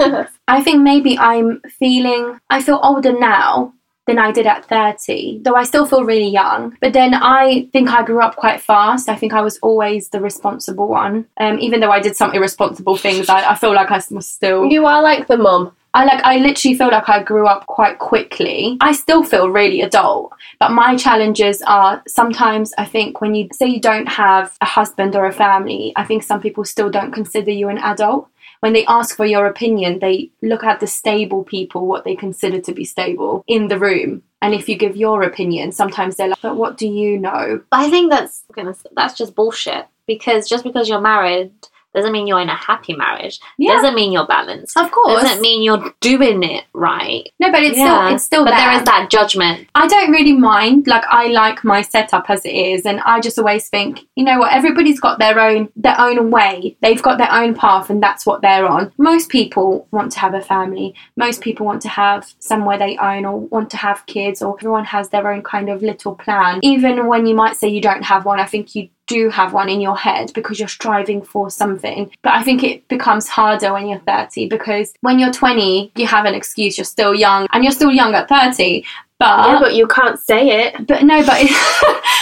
have? 0.00 0.30
I 0.48 0.60
think 0.60 0.82
maybe 0.82 1.16
I'm 1.16 1.60
feeling, 1.78 2.40
I 2.50 2.60
feel 2.60 2.80
older 2.82 3.12
now 3.12 3.72
than 4.06 4.18
I 4.18 4.32
did 4.32 4.46
at 4.46 4.64
30, 4.64 5.40
though 5.42 5.54
I 5.54 5.64
still 5.64 5.86
feel 5.86 6.04
really 6.04 6.28
young. 6.28 6.76
But 6.80 6.92
then 6.92 7.14
I 7.14 7.68
think 7.72 7.88
I 7.90 8.02
grew 8.04 8.20
up 8.20 8.36
quite 8.36 8.60
fast. 8.60 9.08
I 9.08 9.14
think 9.16 9.32
I 9.32 9.40
was 9.40 9.58
always 9.58 10.08
the 10.08 10.20
responsible 10.20 10.88
one. 10.88 11.26
Um, 11.38 11.58
even 11.58 11.80
though 11.80 11.90
I 11.90 12.00
did 12.00 12.16
some 12.16 12.32
irresponsible 12.32 12.96
things, 12.96 13.28
I, 13.28 13.50
I 13.50 13.54
feel 13.54 13.74
like 13.74 13.90
I 13.90 14.02
was 14.10 14.26
still. 14.26 14.66
you 14.66 14.86
are 14.86 15.02
like 15.02 15.26
the 15.26 15.36
mum. 15.36 15.72
I 15.92 16.04
like 16.04 16.22
I 16.24 16.36
literally 16.36 16.76
feel 16.76 16.88
like 16.88 17.08
I 17.08 17.22
grew 17.22 17.46
up 17.46 17.66
quite 17.66 17.98
quickly. 17.98 18.76
I 18.80 18.92
still 18.92 19.24
feel 19.24 19.50
really 19.50 19.80
adult, 19.80 20.32
but 20.60 20.70
my 20.70 20.96
challenges 20.96 21.62
are 21.62 22.02
sometimes 22.06 22.72
I 22.78 22.84
think 22.84 23.20
when 23.20 23.34
you 23.34 23.48
say 23.52 23.66
you 23.66 23.80
don't 23.80 24.08
have 24.08 24.56
a 24.60 24.66
husband 24.66 25.16
or 25.16 25.26
a 25.26 25.32
family, 25.32 25.92
I 25.96 26.04
think 26.04 26.22
some 26.22 26.40
people 26.40 26.64
still 26.64 26.90
don't 26.90 27.12
consider 27.12 27.50
you 27.50 27.68
an 27.68 27.78
adult. 27.78 28.28
When 28.60 28.72
they 28.72 28.84
ask 28.86 29.16
for 29.16 29.24
your 29.24 29.46
opinion, 29.46 29.98
they 29.98 30.30
look 30.42 30.62
at 30.62 30.80
the 30.80 30.86
stable 30.86 31.44
people, 31.44 31.86
what 31.86 32.04
they 32.04 32.14
consider 32.14 32.60
to 32.60 32.72
be 32.72 32.84
stable 32.84 33.42
in 33.46 33.68
the 33.68 33.78
room. 33.78 34.22
And 34.42 34.54
if 34.54 34.68
you 34.68 34.76
give 34.76 34.96
your 34.96 35.22
opinion, 35.22 35.72
sometimes 35.72 36.16
they're 36.16 36.28
like, 36.28 36.42
"But 36.42 36.56
what 36.56 36.76
do 36.76 36.86
you 36.86 37.18
know?" 37.18 37.62
I 37.72 37.90
think 37.90 38.10
that's 38.12 38.44
that's 38.92 39.14
just 39.18 39.34
bullshit. 39.34 39.86
Because 40.06 40.48
just 40.48 40.64
because 40.64 40.88
you're 40.88 41.00
married 41.00 41.52
doesn't 41.94 42.12
mean 42.12 42.26
you're 42.26 42.40
in 42.40 42.48
a 42.48 42.54
happy 42.54 42.94
marriage. 42.94 43.40
Yeah. 43.58 43.72
Doesn't 43.74 43.94
mean 43.94 44.12
you're 44.12 44.26
balanced. 44.26 44.76
Of 44.76 44.90
course. 44.90 45.22
Doesn't 45.22 45.40
mean 45.40 45.62
you're 45.62 45.92
doing 46.00 46.42
it 46.42 46.64
right. 46.72 47.28
No, 47.40 47.50
but 47.50 47.62
it's 47.62 47.76
Yeah. 47.78 48.06
still 48.06 48.14
it's 48.14 48.24
still 48.24 48.44
but 48.44 48.50
there. 48.52 48.60
there 48.70 48.76
is 48.78 48.82
that 48.84 49.10
judgment. 49.10 49.68
I 49.74 49.86
don't 49.86 50.10
really 50.10 50.32
mind. 50.34 50.86
Like 50.86 51.04
I 51.08 51.26
like 51.28 51.64
my 51.64 51.82
setup 51.82 52.30
as 52.30 52.44
it 52.44 52.54
is, 52.54 52.86
and 52.86 53.00
I 53.00 53.20
just 53.20 53.38
always 53.38 53.68
think, 53.68 54.06
you 54.16 54.24
know 54.24 54.38
what? 54.38 54.52
Everybody's 54.52 55.00
got 55.00 55.18
their 55.18 55.38
own 55.40 55.68
their 55.76 56.00
own 56.00 56.30
way. 56.30 56.76
They've 56.80 57.02
got 57.02 57.18
their 57.18 57.32
own 57.32 57.54
path, 57.54 57.90
and 57.90 58.02
that's 58.02 58.24
what 58.26 58.42
they're 58.42 58.66
on. 58.66 58.92
Most 58.98 59.28
people 59.28 59.88
want 59.90 60.12
to 60.12 60.20
have 60.20 60.34
a 60.34 60.40
family. 60.40 60.94
Most 61.16 61.40
people 61.40 61.66
want 61.66 61.82
to 61.82 61.88
have 61.88 62.32
somewhere 62.38 62.78
they 62.78 62.96
own, 62.98 63.24
or 63.24 63.38
want 63.40 63.70
to 63.70 63.76
have 63.76 64.06
kids, 64.06 64.42
or 64.42 64.56
everyone 64.58 64.84
has 64.84 65.08
their 65.10 65.30
own 65.30 65.42
kind 65.42 65.68
of 65.68 65.82
little 65.82 66.14
plan. 66.14 66.60
Even 66.62 67.06
when 67.06 67.26
you 67.26 67.34
might 67.34 67.56
say 67.56 67.68
you 67.68 67.80
don't 67.80 68.04
have 68.04 68.24
one, 68.24 68.38
I 68.40 68.46
think 68.46 68.74
you 68.74 68.88
do 69.14 69.20
have 69.30 69.52
one 69.52 69.68
in 69.74 69.80
your 69.80 69.96
head 70.06 70.26
because 70.34 70.58
you're 70.60 70.68
striving 70.80 71.20
for 71.32 71.50
something. 71.50 72.10
But 72.22 72.32
I 72.34 72.42
think 72.42 72.62
it 72.64 72.86
becomes 72.88 73.28
harder 73.28 73.72
when 73.74 73.88
you're 73.88 74.00
30 74.00 74.48
because 74.48 74.92
when 75.02 75.18
you're 75.18 75.32
20, 75.32 75.92
you 75.96 76.06
have 76.06 76.24
an 76.26 76.34
excuse, 76.34 76.78
you're 76.78 76.84
still 76.96 77.14
young, 77.14 77.46
and 77.52 77.62
you're 77.64 77.72
still 77.80 77.92
young 77.92 78.14
at 78.14 78.28
30. 78.28 78.84
But 79.18 79.48
yeah, 79.48 79.58
but 79.60 79.74
you 79.74 79.86
can't 79.86 80.18
say 80.18 80.42
it. 80.62 80.86
but 80.86 81.02
no, 81.02 81.18
but 81.26 81.36
it, 81.42 81.50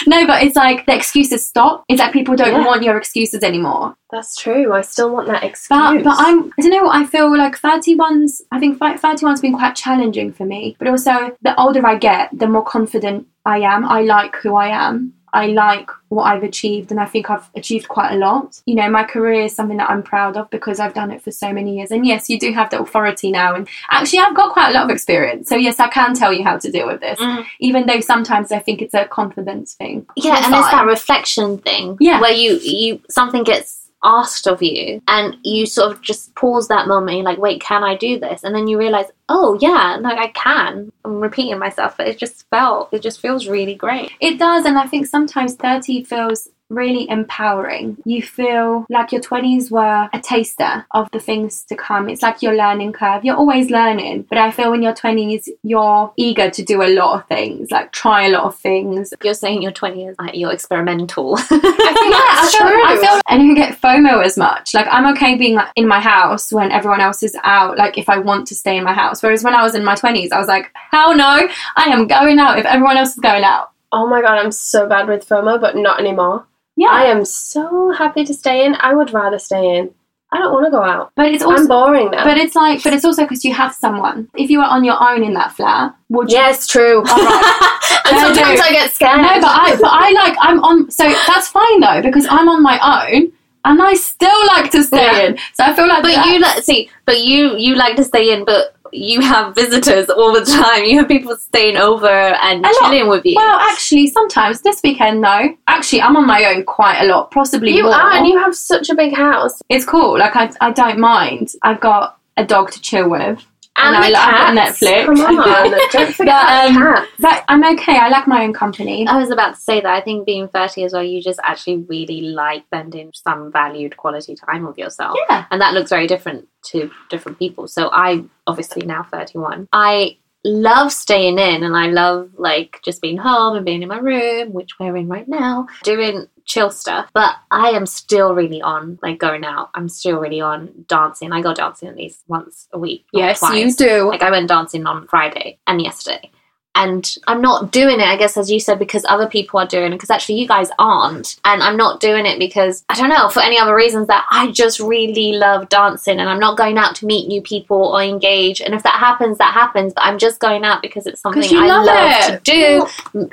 no, 0.09 0.27
but 0.27 0.43
it's 0.43 0.57
like 0.57 0.85
the 0.87 0.95
excuses 0.97 1.47
stop. 1.47 1.85
It's 1.89 2.01
like 2.01 2.13
people 2.13 2.35
don't 2.35 2.51
Yeah. 2.61 2.67
want 2.67 2.83
your 2.83 2.97
excuses 2.99 3.45
anymore. 3.45 3.95
That's 4.11 4.35
true. 4.35 4.73
I 4.73 4.81
still 4.81 5.11
want 5.15 5.29
that 5.29 5.45
excuse. 5.45 5.69
But 5.79 6.03
but 6.03 6.17
I'm 6.19 6.51
I 6.59 6.63
don't 6.63 6.73
know. 6.73 6.91
I 6.91 7.05
feel 7.07 7.29
like 7.39 7.55
31's. 7.61 8.43
I 8.51 8.59
think 8.59 8.79
31's 8.81 9.41
been 9.41 9.53
quite 9.61 9.77
challenging 9.77 10.33
for 10.33 10.45
me. 10.45 10.75
But 10.81 10.89
also, 10.89 11.37
the 11.43 11.55
older 11.61 11.87
I 11.87 11.95
get, 11.97 12.37
the 12.37 12.49
more 12.49 12.65
confident 12.65 13.29
I 13.45 13.59
am. 13.61 13.85
I 13.85 14.01
like 14.03 14.35
who 14.43 14.57
I 14.57 14.69
am. 14.87 15.13
I 15.33 15.47
like 15.47 15.91
what 16.09 16.25
I've 16.25 16.43
achieved, 16.43 16.91
and 16.91 16.99
I 17.01 17.05
think 17.07 17.31
I've 17.31 17.49
achieved 17.55 17.89
quite 17.89 18.13
a 18.13 18.17
lot. 18.17 18.61
You 18.67 18.75
know, 18.75 18.89
my 18.89 19.05
career 19.05 19.43
is 19.43 19.55
something 19.55 19.77
that 19.77 19.91
I'm 19.91 20.03
proud 20.03 20.37
of 20.37 20.49
because 20.51 20.81
I've 20.81 20.95
done 20.95 21.11
it 21.11 21.23
for 21.23 21.31
so 21.31 21.53
many 21.53 21.77
years. 21.77 21.91
And 21.91 22.07
yes, 22.07 22.31
you 22.31 22.39
do 22.39 22.53
have 22.53 22.71
the 22.71 22.81
authority 22.81 23.31
now, 23.31 23.55
and 23.55 23.69
actually, 23.91 24.21
I've 24.21 24.35
got 24.35 24.53
quite 24.53 24.71
a 24.71 24.73
lot 24.73 24.85
of 24.85 24.91
experience. 24.91 25.49
So 25.49 25.57
yes, 25.57 25.81
I 25.81 25.89
can 25.89 26.15
tell 26.15 26.33
you 26.33 26.45
how 26.45 26.57
to 26.59 26.71
deal 26.71 26.87
with 26.87 27.01
this, 27.01 27.19
Mhm. 27.21 27.45
even 27.61 27.87
though 27.87 28.01
sometimes 28.01 28.53
I 28.53 28.59
think 28.59 28.81
it's 28.83 28.95
a 28.95 29.05
confidence 29.05 29.75
thing. 29.75 30.07
Yeah, 30.17 30.39
It's 30.39 30.47
and 30.47 30.55
it's 30.57 30.71
that 30.71 30.87
reflection 30.87 31.59
thing. 31.59 31.97
Yeah. 32.01 32.21
Where 32.21 32.33
you 32.33 32.59
you 32.63 33.01
something 33.11 33.45
gets 33.45 33.88
asked 34.05 34.47
of 34.47 34.63
you 34.63 35.03
and 35.09 35.37
you 35.43 35.67
sort 35.67 35.91
of 35.93 36.01
just 36.01 36.35
pause 36.35 36.69
that 36.69 36.87
moment 36.87 37.17
you're 37.17 37.25
like, 37.25 37.39
wait, 37.39 37.61
can 37.61 37.83
I 37.83 37.97
do 37.97 38.19
this? 38.19 38.45
And 38.45 38.55
then 38.55 38.69
you 38.69 38.79
realise, 38.79 39.07
oh 39.29 39.59
yeah, 39.61 39.99
like 40.01 40.19
I 40.19 40.29
can. 40.29 40.93
I'm 41.05 41.21
repeating 41.21 41.59
myself, 41.59 41.97
but 41.97 42.09
it 42.09 42.19
just 42.19 42.49
felt 42.51 42.93
it 42.93 43.03
just 43.03 43.21
feels 43.21 43.49
really 43.49 43.75
great. 43.75 44.13
It 44.21 44.39
does, 44.39 44.65
and 44.65 44.79
I 44.79 44.87
think 44.87 45.07
sometimes 45.07 45.55
30 45.57 46.05
feels 46.05 46.49
really 46.71 47.09
empowering. 47.09 47.97
You 48.05 48.23
feel 48.23 48.87
like 48.91 49.13
your 49.13 49.21
20s 49.21 49.71
were 49.71 50.09
a 50.13 50.21
taster 50.21 50.87
of 50.93 51.11
the 51.13 51.21
things 51.21 51.65
to 51.65 51.77
come. 51.77 52.09
It's 52.09 52.23
like 52.23 52.43
your 52.43 52.55
learning 52.55 52.93
curve. 52.93 53.25
You're 53.25 53.37
always 53.37 53.71
learning, 53.71 54.27
but 54.29 54.39
I 54.39 54.51
feel 54.51 54.73
in 54.73 54.83
your 54.83 54.93
20s, 54.93 55.49
you're 55.63 56.13
eager 56.17 56.51
to 56.51 56.63
do 56.63 56.83
a 56.83 56.95
lot 56.95 57.19
of 57.19 57.27
things, 57.29 57.71
like 57.71 57.93
try 57.93 58.27
a 58.27 58.31
lot 58.31 58.45
of 58.45 58.57
things. 58.57 59.13
You're 59.23 59.35
saying 59.35 59.63
your 59.63 59.73
20s, 59.73 60.15
like 60.19 60.35
you're 60.35 60.53
experimental. 60.53 61.37
I 61.39 61.43
think 61.43 61.63
that's 61.63 62.55
I 62.55 62.59
feel, 62.59 62.69
true. 62.69 62.85
I 62.85 62.99
feel, 63.01 63.21
and 63.29 63.43
you 63.43 63.55
get 63.55 63.81
FOMO 63.81 64.25
as 64.25 64.37
much. 64.37 64.75
Like 64.75 64.87
I'm 64.91 65.07
okay 65.15 65.37
being 65.37 65.55
like, 65.55 65.71
in 65.77 65.89
my 65.89 66.01
house 66.01 66.53
when 66.53 66.71
everyone 66.71 67.01
else 67.01 67.23
is 67.23 67.37
out. 67.45 67.79
Like 67.79 67.99
if 67.99 68.09
I 68.09 68.19
want 68.19 68.47
to 68.49 68.55
stay 68.55 68.77
in 68.77 68.85
my 68.85 68.93
house. 68.93 69.23
Whereas 69.23 69.43
when 69.43 69.55
I 69.55 69.63
was 69.63 69.75
in 69.75 69.85
my 69.85 69.95
twenties, 69.95 70.33
I 70.33 70.39
was 70.39 70.49
like, 70.49 70.71
hell 70.91 71.17
no, 71.17 71.49
I 71.77 71.85
am 71.85 72.07
going 72.07 72.39
out 72.39 72.59
if 72.59 72.67
everyone 72.67 72.97
else 72.97 73.11
is 73.11 73.21
going 73.21 73.45
out. 73.45 73.73
oh 73.93 74.07
my 74.07 74.21
god, 74.21 74.39
I'm 74.39 74.53
so 74.53 74.89
bad 74.89 75.09
with 75.09 75.27
FOMO, 75.27 75.61
but 75.61 75.77
not 75.77 76.01
anymore. 76.01 76.47
Yeah, 76.83 76.91
I 76.93 77.05
am 77.15 77.25
so 77.25 77.93
happy 77.93 78.25
to 78.25 78.33
stay 78.33 78.65
in. 78.65 78.77
I 78.89 78.95
would 78.95 79.13
rather 79.13 79.39
stay 79.39 79.77
in. 79.79 79.91
I 80.31 80.39
don't 80.39 80.53
want 80.53 80.67
to 80.67 80.71
go 80.71 80.83
out. 80.83 81.11
but 81.17 81.27
it's 81.33 81.43
also. 81.43 81.63
I'm 81.63 81.69
boring 81.69 82.11
now. 82.11 82.23
but 82.25 82.37
it's 82.37 82.55
like, 82.55 82.83
but 82.85 82.93
it's 82.93 83.05
also 83.05 83.23
because 83.25 83.45
you 83.47 83.55
have 83.55 83.73
someone. 83.75 84.29
If 84.37 84.51
you 84.51 84.59
were 84.59 84.71
on 84.77 84.85
your 84.85 84.99
own 85.11 85.25
in 85.25 85.33
that 85.35 85.53
flat, 85.57 85.95
would 86.11 86.31
you? 86.31 86.37
yes, 86.37 86.67
true. 86.67 86.99
All 86.99 87.05
right. 87.05 88.01
and 88.07 88.15
No, 88.17 88.23
sometimes 88.27 88.61
no. 88.61 88.67
I 88.67 88.71
get 88.73 88.93
scared. 88.93 89.23
No, 89.23 89.35
but 89.41 89.55
I, 89.65 89.77
but 89.81 89.91
I 89.91 90.11
like, 90.23 90.37
I'm 90.41 90.63
on. 90.63 90.91
So 90.91 91.05
that's 91.27 91.49
fine 91.49 91.81
though 91.81 92.03
because 92.03 92.27
I'm 92.31 92.49
on 92.49 92.63
my 92.63 92.79
own, 92.97 93.33
and 93.65 93.83
I 93.83 93.95
still 93.95 94.47
like 94.55 94.71
to 94.73 94.83
stay 94.85 95.03
Yeah. 95.03 95.27
in. 95.29 95.39
So 95.55 95.65
I 95.65 95.75
feel 95.75 95.89
like 95.89 96.03
but 96.03 96.13
that- 96.13 96.27
you 96.27 96.39
like 96.41 96.63
see, 96.63 96.91
but 97.07 97.19
you 97.23 97.57
you 97.57 97.75
like 97.75 97.97
to 97.97 98.05
stay 98.05 98.31
in, 98.35 98.45
but 98.45 98.77
you 98.93 99.21
have 99.21 99.55
visitors 99.55 100.09
all 100.11 100.33
the 100.33 100.45
time. 100.45 100.85
You 100.85 100.99
have 100.99 101.09
people 101.09 101.37
staying 101.37 101.77
over 101.77 102.09
and 102.09 102.65
A 102.65 102.69
lot. 102.69 102.75
chilling 102.81 103.09
with 103.09 103.25
you. 103.25 103.35
Well, 103.37 103.59
actually, 103.61 104.07
sometimes 104.09 104.63
this 104.63 104.81
weekend, 104.83 105.23
though, 105.25 105.57
Actually, 105.67 106.03
I'm 106.03 106.17
on 106.17 106.27
my 106.27 106.45
own 106.47 106.65
quite 106.65 107.01
a 107.01 107.07
lot, 107.07 107.31
possibly 107.31 107.73
you 107.75 107.85
more. 107.85 107.95
are, 107.95 108.13
and 108.13 108.27
you 108.27 108.39
have 108.39 108.55
such 108.55 108.91
a 108.91 108.95
big 108.95 109.15
house. 109.15 109.61
it's 109.69 109.85
cool. 109.85 110.19
Like 110.19 110.37
I, 110.37 110.51
I 110.61 110.71
don't 110.73 110.99
mind. 110.99 111.53
I've 111.63 111.81
got 111.81 112.19
a 112.37 112.45
dog 112.45 112.71
to 112.73 112.81
chill 112.81 113.09
with. 113.09 113.45
And, 113.79 113.95
And 113.95 114.05
I 114.05 114.07
the 114.09 114.13
like- 114.13 114.57
cats. 114.57 114.81
Netflix. 114.83 115.05
Come 115.07 115.39
on, 115.39 115.71
don't 115.93 116.15
forget 116.15 116.45
But, 116.47 116.69
um, 116.71 116.75
cats. 116.75 117.11
But 117.21 117.45
I'm 117.49 117.65
okay. 117.75 117.97
I 117.97 118.09
like 118.09 118.27
my 118.27 118.45
own 118.45 118.53
company. 118.53 119.07
I 119.07 119.17
was 119.19 119.31
about 119.31 119.55
to 119.55 119.61
say 119.61 119.81
that 119.81 119.93
I 119.93 120.01
think 120.01 120.27
being 120.27 120.49
30 120.49 120.85
as 120.85 120.93
well, 120.93 121.03
you 121.03 121.23
just 121.23 121.41
actually 121.43 121.79
really 121.89 122.21
like 122.23 122.65
spending 122.67 123.13
some 123.15 123.51
valued 123.53 123.97
quality 123.97 124.35
time 124.35 124.67
with 124.67 124.79
yourself. 124.79 125.17
Yeah. 125.31 125.47
And 125.51 125.61
that 125.61 125.75
looks 125.75 125.91
very 125.91 126.07
different 126.07 126.49
to 126.71 126.91
different 127.09 127.39
people. 127.39 127.69
So 127.69 127.89
I 127.93 128.25
obviously 128.47 128.85
now 128.85 129.05
31. 129.11 129.69
I 129.73 130.17
love 130.49 130.93
staying 130.93 131.39
in 131.39 131.63
and 131.63 131.77
I 131.77 131.87
love 131.87 132.31
like 132.37 132.81
just 132.85 133.03
being 133.03 133.19
home 133.19 133.57
and 133.57 133.65
being 133.65 133.83
in 133.83 133.89
my 133.89 133.99
room, 133.99 134.53
which 134.53 134.79
we're 134.79 134.97
in 134.97 135.09
right 135.09 135.29
now, 135.29 135.67
doing 135.83 136.27
chill 136.45 136.71
stuff. 136.71 137.11
But 137.13 137.37
I 137.51 137.71
am 137.71 137.87
still 137.87 138.35
really 138.35 138.61
on 138.63 138.99
like 139.03 139.19
going 139.19 139.45
out. 139.45 139.71
I'm 139.75 139.89
still 139.89 140.19
really 140.19 140.41
on 140.41 140.87
dancing. 140.89 141.33
I 141.33 141.43
go 141.43 141.55
dancing 141.55 141.89
at 141.89 141.97
least 141.97 142.25
once 142.27 142.69
a 142.73 142.79
week. 142.79 143.05
Yes, 143.13 143.43
you 143.53 143.73
do. 143.73 144.09
Like 144.09 144.23
I 144.23 144.31
went 144.31 144.49
dancing 144.49 144.87
on 144.87 145.07
Friday 145.07 145.59
and 145.67 145.81
yesterday. 145.81 146.31
And 146.79 147.13
I'm 147.27 147.43
not 147.43 147.73
doing 147.73 147.99
it, 147.99 148.07
I 148.07 148.17
guess, 148.17 148.37
as 148.37 148.49
you 148.49 148.61
said, 148.61 148.79
because 148.79 149.05
other 149.09 149.27
people 149.27 149.59
are 149.59 149.67
doing 149.67 149.93
it, 149.93 149.97
because 149.97 150.11
actually 150.11 150.37
you 150.37 150.47
guys 150.47 150.71
aren't. 150.79 151.41
And 151.45 151.61
I'm 151.61 151.77
not 151.77 151.99
doing 151.99 152.25
it 152.25 152.39
because, 152.39 152.85
I 152.89 152.95
don't 152.95 153.09
know, 153.09 153.29
for 153.29 153.41
any 153.41 153.59
other 153.59 153.75
reasons 153.75 154.07
that 154.07 154.25
I 154.31 154.53
just 154.53 154.79
really 154.79 155.33
love 155.33 155.69
dancing 155.69 156.21
and 156.21 156.29
I'm 156.29 156.39
not 156.39 156.57
going 156.57 156.79
out 156.79 156.95
to 156.97 157.07
meet 157.07 157.27
new 157.27 157.43
people 157.43 157.77
or 157.77 158.01
engage. 158.01 158.61
And 158.61 158.75
if 158.75 158.85
that 158.85 158.95
happens, 158.95 159.39
that 159.39 159.53
happens. 159.53 159.93
But 159.93 160.05
I'm 160.05 160.19
just 160.19 160.39
going 160.39 160.65
out 160.65 160.81
because 160.81 161.07
it's 161.09 161.21
something 161.21 161.43
I 161.43 161.67
love 161.67 161.85
love 161.85 162.27
to 162.27 162.41
do. 162.45 162.87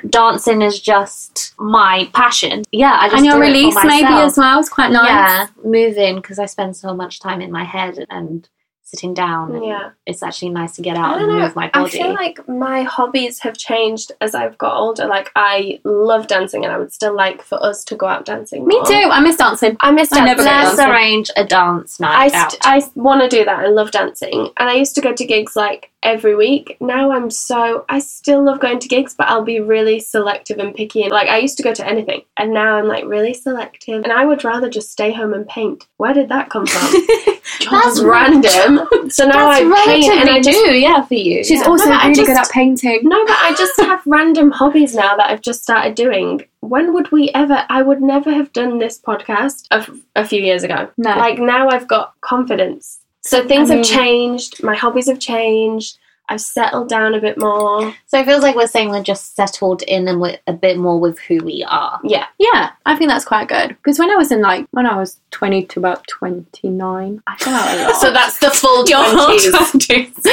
Dancing 0.08 0.60
is 0.60 0.80
just 0.80 1.54
my 1.58 2.10
passion. 2.14 2.64
Yeah, 2.72 2.96
I 2.98 3.06
just 3.06 3.18
and 3.18 3.26
your 3.26 3.38
release 3.38 3.76
maybe 3.84 4.08
as 4.08 4.36
well. 4.36 4.58
It's 4.58 4.68
quite 4.68 4.90
nice. 4.90 5.08
Yeah, 5.08 5.46
moving 5.64 6.16
because 6.16 6.40
I 6.40 6.46
spend 6.46 6.76
so 6.76 6.94
much 6.94 7.20
time 7.20 7.40
in 7.40 7.52
my 7.52 7.64
head 7.64 8.04
and 8.10 8.48
sitting 8.86 9.12
down. 9.14 9.62
Yeah. 9.64 9.90
it's 10.06 10.22
actually 10.22 10.50
nice 10.50 10.76
to 10.76 10.82
get 10.82 10.96
out 10.96 11.18
and 11.18 11.26
know. 11.26 11.40
move 11.40 11.56
my 11.56 11.68
body. 11.70 11.98
I 11.98 12.02
feel 12.02 12.14
like 12.14 12.48
my 12.48 12.82
hobbies 12.82 13.40
have 13.40 13.58
changed 13.58 14.12
as 14.20 14.32
I've 14.34 14.56
got 14.58 14.76
older. 14.76 15.06
Like 15.06 15.32
I 15.34 15.80
love 15.84 16.28
dancing, 16.28 16.64
and 16.64 16.72
I 16.72 16.78
would 16.78 16.92
still 16.92 17.14
like 17.14 17.42
for 17.42 17.62
us 17.62 17.84
to 17.84 17.96
go 17.96 18.06
out 18.06 18.24
dancing. 18.24 18.64
Me 18.64 18.80
too. 18.86 19.08
I 19.10 19.20
miss 19.20 19.36
dancing. 19.36 19.76
I 19.80 19.90
miss 19.90 20.12
I 20.12 20.24
dancing. 20.24 20.36
go 20.36 20.42
Let's 20.44 20.76
dancing. 20.76 20.88
arrange 20.94 21.30
a 21.36 21.44
dance 21.44 22.00
I, 22.00 22.28
night 22.28 22.34
out. 22.34 22.56
I 22.62 22.82
want 22.94 23.22
to 23.22 23.28
do 23.28 23.44
that. 23.44 23.58
I 23.58 23.66
love 23.66 23.90
dancing, 23.90 24.50
and 24.56 24.68
I 24.70 24.74
used 24.74 24.94
to 24.94 25.00
go 25.00 25.12
to 25.12 25.24
gigs 25.26 25.56
like 25.56 25.90
every 26.06 26.34
week. 26.36 26.76
Now 26.80 27.10
I'm 27.10 27.30
so 27.30 27.84
I 27.88 27.98
still 27.98 28.42
love 28.42 28.60
going 28.60 28.78
to 28.78 28.88
gigs, 28.88 29.14
but 29.14 29.28
I'll 29.28 29.44
be 29.44 29.60
really 29.60 30.00
selective 30.00 30.58
and 30.58 30.74
picky. 30.74 31.02
And 31.02 31.10
like 31.10 31.28
I 31.28 31.38
used 31.38 31.56
to 31.58 31.62
go 31.62 31.74
to 31.74 31.86
anything, 31.86 32.22
and 32.38 32.54
now 32.54 32.76
I'm 32.76 32.86
like 32.86 33.04
really 33.04 33.34
selective. 33.34 34.04
And 34.04 34.12
I 34.12 34.24
would 34.24 34.44
rather 34.44 34.70
just 34.70 34.90
stay 34.90 35.12
home 35.12 35.34
and 35.34 35.46
paint. 35.48 35.86
Where 35.98 36.14
did 36.14 36.28
that 36.30 36.48
come 36.48 36.66
from? 36.66 36.88
That's 37.70 38.00
random. 38.02 38.86
So 39.10 39.26
now 39.26 39.48
I 39.48 39.64
That's 39.64 39.86
paint, 39.86 40.12
and 40.12 40.30
I 40.30 40.34
relatively 40.34 40.42
just 40.42 40.80
yeah, 40.82 41.04
for 41.04 41.14
you. 41.14 41.44
She's 41.44 41.60
yeah. 41.60 41.66
also 41.66 41.90
No, 41.90 41.96
I 41.96 42.02
really 42.04 42.14
just- 42.14 42.26
good 42.28 42.36
at 42.36 42.50
painting. 42.50 43.00
No, 43.02 43.24
but 43.26 43.36
I 43.38 43.54
just 43.58 43.78
have 43.80 44.02
random 44.06 44.50
hobbies 44.52 44.94
now 44.94 45.16
that 45.16 45.28
I've 45.30 45.42
just 45.42 45.62
started 45.62 45.94
doing. 45.94 46.44
When 46.60 46.94
would 46.94 47.12
we 47.12 47.30
ever? 47.34 47.64
I 47.68 47.82
would 47.82 48.00
never 48.02 48.32
have 48.32 48.52
done 48.52 48.78
this 48.78 48.98
podcast 49.00 49.66
a, 49.70 49.76
f- 49.76 49.90
a 50.16 50.26
few 50.26 50.40
years 50.42 50.62
ago. 50.64 50.90
No. 50.96 51.10
Like 51.16 51.38
now 51.38 51.68
I've 51.68 51.86
got 51.88 52.14
confidence. 52.20 53.00
So 53.26 53.46
things 53.46 53.70
I 53.70 53.76
have 53.76 53.84
changed. 53.84 54.62
My 54.62 54.74
hobbies 54.74 55.08
have 55.08 55.18
changed. 55.18 55.98
I've 56.28 56.40
settled 56.40 56.88
down 56.88 57.14
a 57.14 57.20
bit 57.20 57.38
more. 57.38 57.94
So 58.06 58.18
it 58.18 58.26
feels 58.26 58.42
like 58.42 58.56
we're 58.56 58.66
saying 58.66 58.88
we're 58.88 59.02
just 59.02 59.36
settled 59.36 59.82
in 59.82 60.08
and 60.08 60.20
we're 60.20 60.38
a 60.48 60.52
bit 60.52 60.76
more 60.76 60.98
with 60.98 61.20
who 61.20 61.38
we 61.44 61.64
are. 61.68 62.00
Yeah. 62.02 62.26
Yeah, 62.38 62.70
I 62.84 62.96
think 62.96 63.10
that's 63.10 63.24
quite 63.24 63.46
good. 63.46 63.68
Because 63.68 63.98
when 64.00 64.10
I 64.10 64.16
was 64.16 64.32
in 64.32 64.40
like 64.40 64.66
when 64.72 64.86
I 64.86 64.96
was 64.96 65.18
twenty 65.30 65.64
to 65.66 65.78
about 65.78 66.04
twenty 66.08 66.68
nine, 66.68 67.22
I 67.28 67.36
go 67.44 67.50
out 67.52 67.78
a 67.78 67.82
lot. 67.84 67.96
So 68.00 68.12
that's 68.12 68.38
the 68.40 68.50
full 68.50 68.84
twenties. 68.84 70.26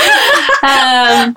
um, 0.63 1.35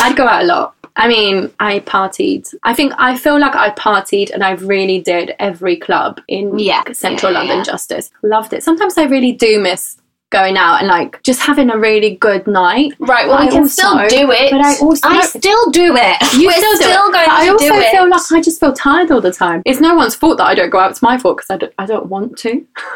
I'd 0.00 0.14
go 0.16 0.26
out 0.26 0.42
a 0.42 0.46
lot. 0.46 0.74
I 0.96 1.06
mean, 1.08 1.50
I 1.60 1.80
partied. 1.80 2.52
I 2.62 2.74
think 2.74 2.92
I 2.98 3.16
feel 3.16 3.38
like 3.38 3.54
I 3.54 3.70
partied 3.70 4.30
and 4.32 4.42
I 4.42 4.52
really 4.52 5.00
did 5.00 5.34
every 5.38 5.76
club 5.76 6.20
in 6.28 6.58
Yeah, 6.58 6.82
Central 6.92 7.32
yeah, 7.32 7.38
London 7.38 7.58
yeah. 7.58 7.64
Justice. 7.64 8.10
Loved 8.22 8.52
it. 8.52 8.62
Sometimes 8.62 8.98
I 8.98 9.04
really 9.04 9.32
do 9.32 9.60
miss 9.60 9.96
going 10.30 10.56
out 10.56 10.78
and 10.80 10.88
like 10.88 11.22
just 11.22 11.40
having 11.40 11.70
a 11.70 11.76
really 11.78 12.14
good 12.16 12.46
night. 12.46 12.92
Right. 12.98 13.26
Well, 13.26 13.36
I 13.38 13.44
we 13.46 13.50
can 13.50 13.62
also- 13.62 13.82
still 13.82 14.08
do 14.08 14.30
it. 14.30 14.50
But 14.50 14.60
I 14.64 14.76
also 14.78 15.08
I 15.08 15.20
still 15.22 15.70
do 15.70 15.94
it. 15.96 16.16
you 16.38 16.50
still, 16.52 16.76
still 16.76 17.10
going 17.12 17.26
I 17.28 17.48
also 17.48 17.74
it. 17.74 17.90
feel 17.90 18.08
like 18.08 18.22
I 18.32 18.40
just 18.40 18.60
feel 18.60 18.72
tired 18.72 19.10
all 19.10 19.20
the 19.20 19.32
time. 19.32 19.62
It's 19.66 19.80
no 19.80 19.94
one's 19.94 20.14
fault 20.14 20.38
that 20.38 20.46
I 20.46 20.54
don't 20.54 20.70
go 20.70 20.78
out. 20.78 20.90
It's 20.92 21.02
my 21.02 21.18
fault 21.18 21.38
because 21.38 21.50
I 21.50 21.56
don't, 21.56 21.72
I 21.78 21.86
don't 21.86 22.06
want 22.06 22.38
to. 22.38 22.66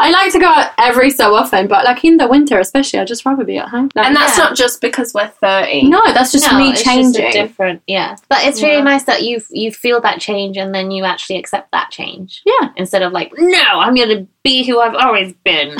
I 0.00 0.10
like 0.12 0.32
to 0.32 0.38
go 0.38 0.46
out 0.46 0.70
every 0.78 1.10
so 1.10 1.34
often, 1.34 1.66
but 1.68 1.84
like 1.84 2.04
in 2.04 2.16
the 2.16 2.26
winter 2.26 2.58
especially, 2.58 2.98
I'd 3.00 3.06
just 3.08 3.24
rather 3.26 3.44
be 3.44 3.58
at 3.58 3.68
home. 3.68 3.90
Like, 3.94 4.06
and 4.06 4.16
that's 4.16 4.36
Yeah. 4.38 4.44
not 4.44 4.56
just 4.56 4.80
because 4.80 5.12
we're 5.14 5.28
thirty. 5.28 5.82
no, 5.88 6.00
that's 6.14 6.32
just 6.32 6.50
no, 6.50 6.58
me 6.58 6.70
it's 6.70 6.82
changing. 6.82 7.22
Just 7.22 7.34
different, 7.36 7.82
yeah. 7.86 8.16
But 8.28 8.44
it's 8.44 8.62
really 8.62 8.76
Yeah. 8.76 8.82
nice 8.84 9.04
that 9.04 9.22
you 9.22 9.42
you 9.50 9.70
feel 9.72 10.00
that 10.00 10.20
change 10.20 10.56
and 10.56 10.74
then 10.74 10.90
you 10.90 11.04
actually 11.04 11.36
accept 11.38 11.70
that 11.72 11.90
change 11.90 12.42
yeah. 12.46 12.70
instead 12.76 13.02
of 13.02 13.12
like, 13.12 13.32
no, 13.36 13.62
I'm 13.62 13.94
going 13.94 14.08
to 14.10 14.26
be 14.42 14.64
who 14.66 14.80
I've 14.80 14.94
always 14.94 15.32
been. 15.44 15.68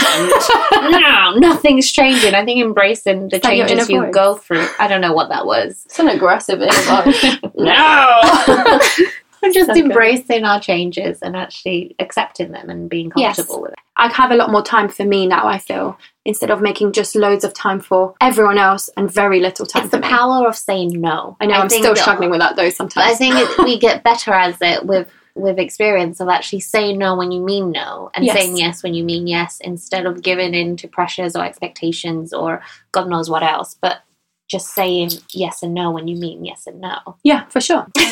And 0.73 0.93
no, 0.93 1.35
nothing's 1.37 1.91
changing. 1.91 2.35
I 2.35 2.45
think 2.45 2.61
embracing 2.65 3.29
the 3.29 3.39
that 3.39 3.43
changes 3.43 3.89
you 3.89 4.03
voice. 4.03 4.15
go 4.15 4.37
through. 4.37 4.67
I 4.79 4.89
don't 4.89 5.01
know 5.01 5.13
what 5.13 5.29
that 5.31 5.47
was. 5.47 5.83
It's 5.87 5.99
an 5.99 6.09
aggressive 6.09 6.59
voice. 6.61 7.25
no. 7.57 8.81
We're 9.43 9.53
just 9.53 9.67
So 9.69 9.75
good. 9.75 9.85
embracing 9.85 10.45
our 10.45 10.61
changes 10.61 11.21
and 11.23 11.37
actually 11.37 11.95
accepting 11.99 12.53
them 12.53 12.69
and 12.71 12.89
being 12.91 13.13
Yes. 13.17 13.37
comfortable 13.37 13.63
with 13.63 13.73
it. 13.73 13.79
I 13.97 14.13
have 14.13 14.31
a 14.31 14.37
lot 14.37 14.51
more 14.53 14.63
time 14.63 14.89
for 14.89 15.05
me 15.05 15.27
now, 15.27 15.47
I 15.49 15.59
feel, 15.59 15.99
instead 16.25 16.51
of 16.53 16.61
making 16.61 16.93
just 16.93 17.17
loads 17.17 17.43
of 17.43 17.53
time 17.53 17.81
for 17.81 18.15
everyone 18.21 18.57
else 18.59 18.89
and 18.97 19.11
very 19.13 19.41
little 19.41 19.67
time 19.67 19.83
It's 19.85 19.91
for 19.91 19.97
the 19.97 20.03
me. 20.03 20.09
power 20.09 20.47
of 20.47 20.57
saying 20.57 21.01
no. 21.01 21.37
I 21.41 21.47
know, 21.47 21.55
I 21.55 21.63
am 21.63 21.69
still 21.69 21.97
struggling 21.97 22.31
with 22.31 22.39
that 22.41 22.55
though 22.55 22.67
But 22.67 22.75
sometimes. 22.75 23.07
I 23.11 23.15
think 23.15 23.35
it, 23.37 23.59
we 23.65 23.77
get 23.79 24.05
better 24.05 24.33
as 24.33 24.57
it 24.61 24.87
with 24.87 25.09
with 25.39 25.59
experience 25.59 26.21
of 26.21 26.29
actually 26.29 26.61
saying 26.61 26.99
no 26.99 27.17
when 27.17 27.31
you 27.33 27.41
mean 27.41 27.71
no 27.71 28.11
and 28.15 28.25
Yes. 28.25 28.37
saying 28.37 28.57
yes 28.57 28.83
when 28.83 28.95
you 28.95 29.05
mean 29.05 29.27
yes 29.27 29.59
instead 29.61 30.05
of 30.07 30.23
giving 30.23 30.55
in 30.55 30.77
to 30.79 30.89
pressures 30.89 31.37
or 31.37 31.45
expectations 31.45 32.33
or 32.33 32.63
God 32.93 33.09
knows 33.09 33.31
what 33.31 33.43
else. 33.43 33.77
But 33.81 34.03
just 34.49 34.69
saying 34.75 35.11
yes 35.33 35.63
and 35.63 35.75
no 35.75 35.91
when 35.91 36.09
you 36.09 36.17
mean 36.17 36.45
yes 36.45 36.67
and 36.67 36.81
no. 36.81 37.17
yeah, 37.23 37.45
for 37.47 37.61
sure. 37.61 37.87
we 37.97 38.03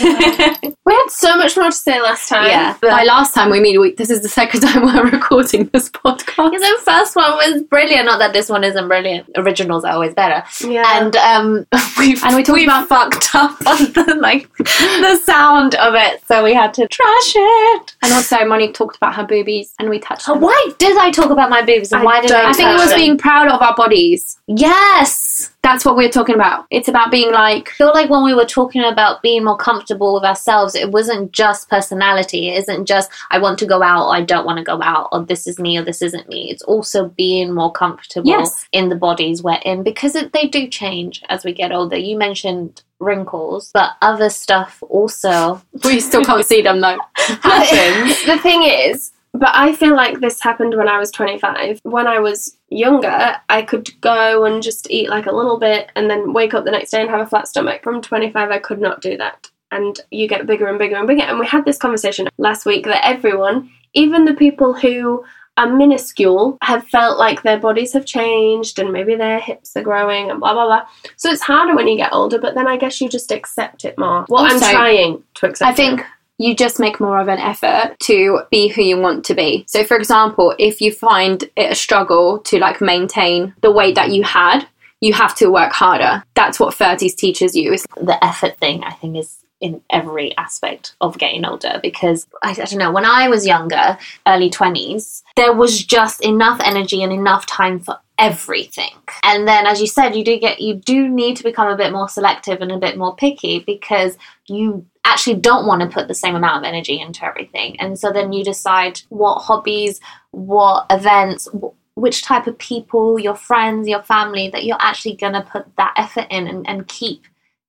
had 0.94 1.06
so 1.08 1.36
much 1.36 1.56
more 1.56 1.66
to 1.70 1.72
say 1.72 2.00
last 2.00 2.28
time. 2.28 2.46
Yeah. 2.46 2.76
By 2.82 3.04
last 3.04 3.34
time 3.34 3.50
we 3.50 3.58
meet, 3.60 3.78
we, 3.78 3.92
this 3.94 4.10
is 4.10 4.20
the 4.22 4.28
second 4.28 4.60
time 4.66 4.82
we're 4.84 5.10
recording 5.10 5.70
this 5.72 5.88
podcast. 5.90 6.50
Because 6.50 6.60
the 6.60 6.80
first 6.84 7.16
one 7.16 7.32
was 7.36 7.62
brilliant. 7.64 8.04
Not 8.06 8.18
that 8.18 8.32
this 8.34 8.48
one 8.50 8.64
isn't 8.64 8.86
brilliant. 8.86 9.28
Originals 9.36 9.84
are 9.84 9.92
always 9.92 10.14
better. 10.14 10.44
Yeah. 10.66 10.84
And 11.00 11.16
um, 11.16 11.66
we 11.98 12.16
And 12.22 12.36
we 12.36 12.42
talked 12.42 12.62
about- 12.62 12.88
fucked 12.88 13.34
up 13.34 13.52
on 13.66 13.78
the 13.94 14.18
like 14.20 14.48
the 14.58 15.16
sound 15.24 15.74
of 15.76 15.94
it, 15.94 16.22
so 16.26 16.44
we 16.44 16.52
had 16.54 16.72
to 16.74 16.86
trash 16.86 17.32
it. 17.34 17.96
And 18.02 18.12
also, 18.12 18.44
Monique 18.44 18.74
talked 18.74 18.96
about 18.96 19.14
her 19.14 19.24
boobies, 19.24 19.72
and 19.78 19.88
we 19.90 19.98
touched. 19.98 20.28
Oh, 20.28 20.34
them. 20.34 20.42
why 20.42 20.70
did 20.78 20.96
I 20.98 21.10
talk 21.10 21.30
about 21.30 21.50
my 21.50 21.62
boobs 21.62 21.92
and 21.92 22.02
I 22.02 22.04
why 22.04 22.20
did 22.20 22.30
I? 22.32 22.50
I 22.50 22.52
think 22.52 22.68
it 22.70 22.74
was 22.74 22.90
them. 22.90 22.98
being 22.98 23.18
proud 23.18 23.48
of 23.48 23.60
our 23.62 23.74
bodies. 23.74 24.38
yes. 24.46 25.25
That's 25.62 25.84
what 25.84 25.96
we're 25.96 26.10
talking 26.10 26.34
about. 26.36 26.66
It's 26.70 26.88
about 26.88 27.10
being 27.10 27.32
like, 27.32 27.68
I 27.70 27.72
feel 27.72 27.88
like 27.92 28.08
when 28.08 28.24
we 28.24 28.34
were 28.34 28.44
talking 28.44 28.84
about 28.84 29.20
being 29.22 29.44
more 29.44 29.56
comfortable 29.56 30.14
with 30.14 30.24
ourselves, 30.24 30.74
it 30.74 30.90
wasn't 30.92 31.32
just 31.32 31.68
personality. 31.68 32.48
It 32.48 32.58
isn't 32.58 32.86
just 32.86 33.10
I 33.30 33.38
want 33.38 33.58
to 33.58 33.66
go 33.66 33.82
out 33.82 34.06
or 34.08 34.14
I 34.14 34.22
don't 34.22 34.46
want 34.46 34.58
to 34.58 34.64
go 34.64 34.80
out 34.82 35.08
or 35.12 35.24
this 35.24 35.46
is 35.46 35.58
me 35.58 35.76
or 35.78 35.82
this 35.84 36.02
isn't 36.02 36.28
me. 36.28 36.50
It's 36.50 36.62
also 36.62 37.08
being 37.10 37.52
more 37.52 37.72
comfortable 37.72 38.28
Yes. 38.30 38.66
in 38.72 38.88
the 38.88 38.94
bodies 38.96 39.42
we're 39.42 39.60
in 39.64 39.82
because 39.82 40.14
it, 40.14 40.32
they 40.32 40.46
do 40.46 40.68
change 40.68 41.22
as 41.28 41.44
we 41.44 41.52
get 41.52 41.72
older. 41.72 41.96
You 41.96 42.16
mentioned 42.16 42.82
wrinkles, 43.00 43.70
but 43.74 43.90
other 44.02 44.30
stuff 44.30 44.82
also 44.88 45.60
We 45.84 46.00
still 46.00 46.24
can't 46.24 46.46
see 46.46 46.62
them 46.62 46.80
though. 46.80 46.98
happens. 47.16 48.24
the 48.24 48.38
thing 48.38 48.62
is, 48.62 49.12
but 49.38 49.50
I 49.52 49.74
feel 49.74 49.94
like 49.94 50.20
this 50.20 50.40
happened 50.40 50.76
when 50.76 50.88
I 50.88 50.98
was 50.98 51.10
25. 51.10 51.80
When 51.82 52.06
I 52.06 52.18
was 52.18 52.56
younger, 52.68 53.36
I 53.48 53.62
could 53.62 54.00
go 54.00 54.44
and 54.44 54.62
just 54.62 54.90
eat 54.90 55.08
like 55.08 55.26
a 55.26 55.34
little 55.34 55.58
bit 55.58 55.90
and 55.96 56.10
then 56.10 56.32
wake 56.32 56.54
up 56.54 56.64
the 56.64 56.70
next 56.70 56.90
day 56.90 57.00
and 57.00 57.10
have 57.10 57.20
a 57.20 57.26
flat 57.26 57.48
stomach. 57.48 57.82
From 57.82 58.00
25, 58.00 58.50
I 58.50 58.58
could 58.58 58.80
not 58.80 59.00
do 59.00 59.16
that. 59.16 59.50
And 59.70 59.98
you 60.10 60.28
get 60.28 60.46
bigger 60.46 60.68
and 60.68 60.78
bigger 60.78 60.96
and 60.96 61.06
bigger. 61.06 61.22
And 61.22 61.38
we 61.38 61.46
had 61.46 61.64
this 61.64 61.78
conversation 61.78 62.28
last 62.38 62.66
week 62.66 62.84
that 62.86 63.06
everyone, 63.06 63.70
even 63.94 64.24
the 64.24 64.34
people 64.34 64.72
who 64.72 65.24
are 65.56 65.74
minuscule, 65.74 66.58
have 66.62 66.86
felt 66.88 67.18
like 67.18 67.42
their 67.42 67.58
bodies 67.58 67.92
have 67.94 68.04
changed 68.04 68.78
and 68.78 68.92
maybe 68.92 69.14
their 69.14 69.40
hips 69.40 69.76
are 69.76 69.82
growing 69.82 70.30
and 70.30 70.38
blah, 70.38 70.52
blah, 70.52 70.66
blah. 70.66 70.86
So 71.16 71.30
it's 71.30 71.42
harder 71.42 71.74
when 71.74 71.88
you 71.88 71.96
get 71.96 72.12
older, 72.12 72.38
but 72.38 72.54
then 72.54 72.68
I 72.68 72.76
guess 72.76 73.00
you 73.00 73.08
just 73.08 73.32
accept 73.32 73.84
it 73.84 73.98
more. 73.98 74.26
Well, 74.28 74.44
I'm 74.44 74.60
trying 74.60 75.22
to 75.34 75.46
accept 75.46 75.70
I 75.70 75.74
think 75.74 76.04
you 76.38 76.54
just 76.54 76.78
make 76.78 77.00
more 77.00 77.18
of 77.18 77.28
an 77.28 77.38
effort 77.38 77.96
to 78.00 78.40
be 78.50 78.68
who 78.68 78.82
you 78.82 78.98
want 78.98 79.24
to 79.24 79.34
be. 79.34 79.64
So, 79.68 79.84
for 79.84 79.96
example, 79.96 80.54
if 80.58 80.80
you 80.80 80.92
find 80.92 81.42
it 81.56 81.72
a 81.72 81.74
struggle 81.74 82.40
to 82.40 82.58
like 82.58 82.80
maintain 82.80 83.54
the 83.62 83.72
weight 83.72 83.94
that 83.94 84.12
you 84.12 84.22
had, 84.22 84.66
you 85.00 85.12
have 85.12 85.34
to 85.36 85.50
work 85.50 85.72
harder. 85.72 86.22
That's 86.34 86.58
what 86.58 86.74
30s 86.74 87.16
teaches 87.16 87.54
you. 87.54 87.72
Is 87.72 87.86
the 87.96 88.22
effort 88.24 88.58
thing 88.58 88.84
I 88.84 88.92
think 88.92 89.16
is 89.16 89.42
in 89.60 89.80
every 89.90 90.36
aspect 90.36 90.94
of 91.00 91.18
getting 91.18 91.44
older 91.44 91.80
because 91.82 92.26
I, 92.42 92.50
I 92.50 92.52
don't 92.52 92.78
know 92.78 92.92
when 92.92 93.06
I 93.06 93.28
was 93.28 93.46
younger 93.46 93.96
early 94.26 94.50
20s 94.50 95.22
there 95.34 95.54
was 95.54 95.82
just 95.82 96.22
enough 96.22 96.60
energy 96.62 97.02
and 97.02 97.10
enough 97.10 97.46
time 97.46 97.80
for 97.80 97.96
everything 98.18 98.92
and 99.22 99.48
then 99.48 99.66
as 99.66 99.80
you 99.80 99.86
said 99.86 100.14
you 100.14 100.24
do 100.24 100.38
get 100.38 100.60
you 100.60 100.74
do 100.74 101.08
need 101.08 101.38
to 101.38 101.42
become 101.42 101.68
a 101.68 101.76
bit 101.76 101.90
more 101.90 102.08
selective 102.08 102.60
and 102.60 102.70
a 102.70 102.78
bit 102.78 102.98
more 102.98 103.16
picky 103.16 103.60
because 103.60 104.18
you 104.46 104.84
actually 105.06 105.34
don't 105.34 105.66
want 105.66 105.80
to 105.82 105.88
put 105.88 106.08
the 106.08 106.14
same 106.14 106.34
amount 106.34 106.58
of 106.58 106.68
energy 106.68 107.00
into 107.00 107.24
everything 107.24 107.78
and 107.80 107.98
so 107.98 108.12
then 108.12 108.32
you 108.32 108.42
decide 108.44 109.00
what 109.08 109.38
hobbies 109.38 110.00
what 110.32 110.86
events 110.90 111.48
which 111.94 112.22
type 112.22 112.46
of 112.46 112.56
people 112.58 113.18
your 113.18 113.34
friends 113.34 113.88
your 113.88 114.02
family 114.02 114.48
that 114.50 114.64
you're 114.64 114.76
actually 114.80 115.14
going 115.14 115.32
to 115.32 115.42
put 115.42 115.64
that 115.76 115.94
effort 115.96 116.26
in 116.30 116.46
and, 116.46 116.68
and 116.68 116.88
keep 116.88 117.24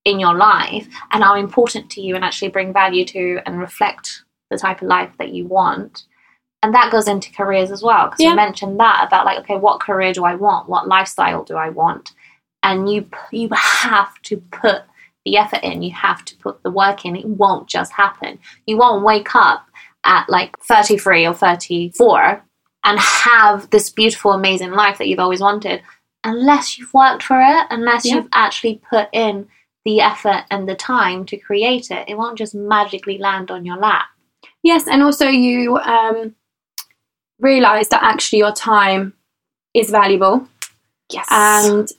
in 0.06 0.20
your 0.20 0.36
life 0.36 0.88
and 1.12 1.24
are 1.24 1.38
important 1.38 1.90
to 1.92 2.02
you 2.02 2.16
and 2.16 2.24
actually 2.24 2.48
bring 2.48 2.72
value 2.72 3.04
to 3.04 3.40
and 3.46 3.60
reflect 3.60 4.24
the 4.50 4.58
type 4.58 4.82
of 4.82 4.88
life 4.88 5.12
that 5.20 5.34
you 5.34 5.46
want. 5.46 6.06
And 6.64 6.74
that 6.74 6.92
goes 6.94 7.10
into 7.10 7.32
careers 7.34 7.72
as 7.72 7.84
well 7.84 8.06
because 8.06 8.22
Yeah. 8.22 8.30
you 8.30 8.36
mentioned 8.36 8.80
that 8.80 9.04
about 9.06 9.26
like 9.26 9.40
okay 9.40 9.58
what 9.58 9.82
career 9.82 10.14
do 10.14 10.24
I 10.24 10.36
want? 10.36 10.70
What 10.70 10.88
lifestyle 10.88 11.44
do 11.44 11.56
I 11.58 11.70
want? 11.70 12.14
And 12.64 12.90
you 12.92 13.10
you 13.32 13.50
have 13.52 14.20
to 14.24 14.38
put 14.38 14.84
the 15.28 15.38
effort 15.38 15.62
in. 15.64 15.82
You 15.82 15.92
have 15.92 16.24
to 16.26 16.36
put 16.38 16.64
the 16.64 16.72
work 16.72 17.06
in. 17.06 17.16
It 17.16 17.26
won't 17.28 17.68
just 17.68 17.92
happen. 17.92 18.40
You 18.66 18.78
won't 18.78 19.04
wake 19.04 19.36
up 19.36 19.68
at 20.06 20.30
like 20.30 20.58
33 20.60 21.26
or 21.28 21.34
34 21.34 22.42
and 22.86 22.98
have 23.00 23.70
this 23.72 23.90
beautiful 23.90 24.32
amazing 24.32 24.72
life 24.72 24.98
that 24.98 25.08
you've 25.08 25.20
always 25.20 25.42
wanted 25.42 25.82
unless 26.24 26.78
you've 26.78 26.94
worked 26.94 27.24
for 27.24 27.40
it, 27.42 27.68
unless 27.70 28.06
Yeah. 28.06 28.16
you've 28.16 28.30
actually 28.34 28.82
put 28.90 29.10
in 29.12 29.48
the 29.86 30.00
effort 30.02 30.44
and 30.52 30.68
the 30.68 30.76
time 30.76 31.26
to 31.26 31.38
create 31.38 31.92
it. 31.92 32.08
It 32.08 32.18
won't 32.18 32.38
just 32.38 32.56
magically 32.56 33.18
land 33.18 33.52
on 33.52 33.66
your 33.66 33.78
lap. 33.78 34.06
yes, 34.64 34.88
and 34.88 35.02
also 35.04 35.28
you 35.28 35.78
um, 35.78 36.36
realize 37.40 37.90
that 37.90 38.04
actually 38.04 38.40
your 38.40 38.54
time 38.54 39.14
is 39.74 39.90
valuable 39.90 40.48
Yes. 41.12 41.28
and 41.32 41.90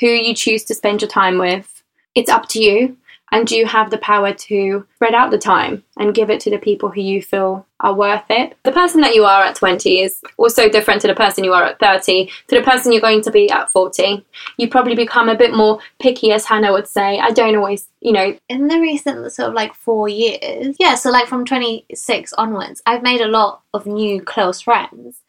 who 0.00 0.06
you 0.08 0.34
choose 0.34 0.64
to 0.64 0.74
spend 0.74 1.00
your 1.02 1.08
time 1.10 1.38
with, 1.38 1.71
it's 2.14 2.30
up 2.30 2.48
to 2.50 2.62
you. 2.62 2.96
And 3.32 3.50
you 3.50 3.64
have 3.64 3.90
the 3.90 3.96
power 3.96 4.34
to 4.34 4.86
spread 4.94 5.14
out 5.14 5.30
the 5.30 5.38
time 5.38 5.82
and 5.96 6.14
give 6.14 6.28
it 6.28 6.38
to 6.40 6.50
the 6.50 6.58
people 6.58 6.90
who 6.90 7.00
you 7.00 7.22
feel 7.22 7.66
are 7.80 7.94
worth 7.94 8.26
it. 8.28 8.58
The 8.62 8.72
person 8.72 9.00
that 9.00 9.14
you 9.14 9.24
are 9.24 9.42
at 9.42 9.56
20 9.56 10.02
is 10.02 10.20
also 10.36 10.68
different 10.68 11.00
to 11.00 11.06
the 11.06 11.14
person 11.14 11.42
you 11.42 11.54
are 11.54 11.64
at 11.64 11.78
30, 11.78 12.26
to 12.26 12.56
the 12.56 12.60
person 12.60 12.92
you're 12.92 13.00
going 13.00 13.22
to 13.22 13.30
be 13.30 13.48
at 13.48 13.72
40. 13.72 14.22
You 14.58 14.68
probably 14.68 14.94
become 14.94 15.30
a 15.30 15.34
bit 15.34 15.54
more 15.54 15.78
picky, 15.98 16.30
as 16.32 16.44
Hannah 16.44 16.72
would 16.72 16.86
say. 16.86 17.20
I 17.20 17.30
don't 17.30 17.56
always, 17.56 17.88
you 18.02 18.12
know, 18.12 18.36
in 18.50 18.68
the 18.68 18.78
recent 18.78 19.32
sort 19.32 19.48
of 19.48 19.54
like 19.54 19.72
four 19.72 20.10
years, 20.10 20.76
yeah, 20.78 20.94
so 20.94 21.10
like 21.10 21.26
from 21.26 21.46
26 21.46 22.34
onwards, 22.34 22.82
I've 22.84 23.02
made 23.02 23.22
a 23.22 23.28
lot 23.28 23.62
of 23.72 23.86
new 23.86 24.20
close 24.20 24.60
friends. 24.60 25.22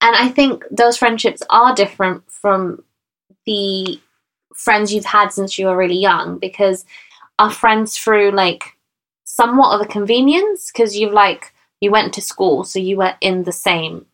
And 0.00 0.16
I 0.16 0.28
think 0.28 0.64
those 0.70 0.96
friendships 0.96 1.42
are 1.50 1.74
different 1.74 2.22
from 2.32 2.84
the 3.44 4.00
friends 4.54 4.92
you've 4.92 5.04
had 5.04 5.32
since 5.32 5.58
you 5.58 5.66
were 5.66 5.76
really 5.76 5.98
young 5.98 6.38
because 6.38 6.84
are 7.38 7.50
friends 7.50 7.96
through 7.96 8.30
like 8.32 8.76
somewhat 9.24 9.74
of 9.74 9.80
a 9.80 9.88
convenience 9.88 10.70
because 10.70 10.96
you've 10.96 11.12
like 11.12 11.52
you 11.80 11.90
went 11.90 12.12
to 12.12 12.20
school 12.20 12.64
so 12.64 12.78
you 12.78 12.96
were 12.96 13.14
in 13.20 13.44
the 13.44 13.52
same 13.52 14.04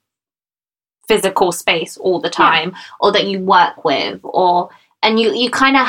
physical 1.08 1.52
space 1.52 1.96
all 1.96 2.20
the 2.20 2.30
time 2.30 2.74
or 3.00 3.12
that 3.12 3.26
you 3.26 3.40
work 3.40 3.84
with 3.84 4.20
or 4.22 4.68
and 5.02 5.18
you 5.18 5.32
you 5.34 5.50
kind 5.50 5.76
of 5.76 5.88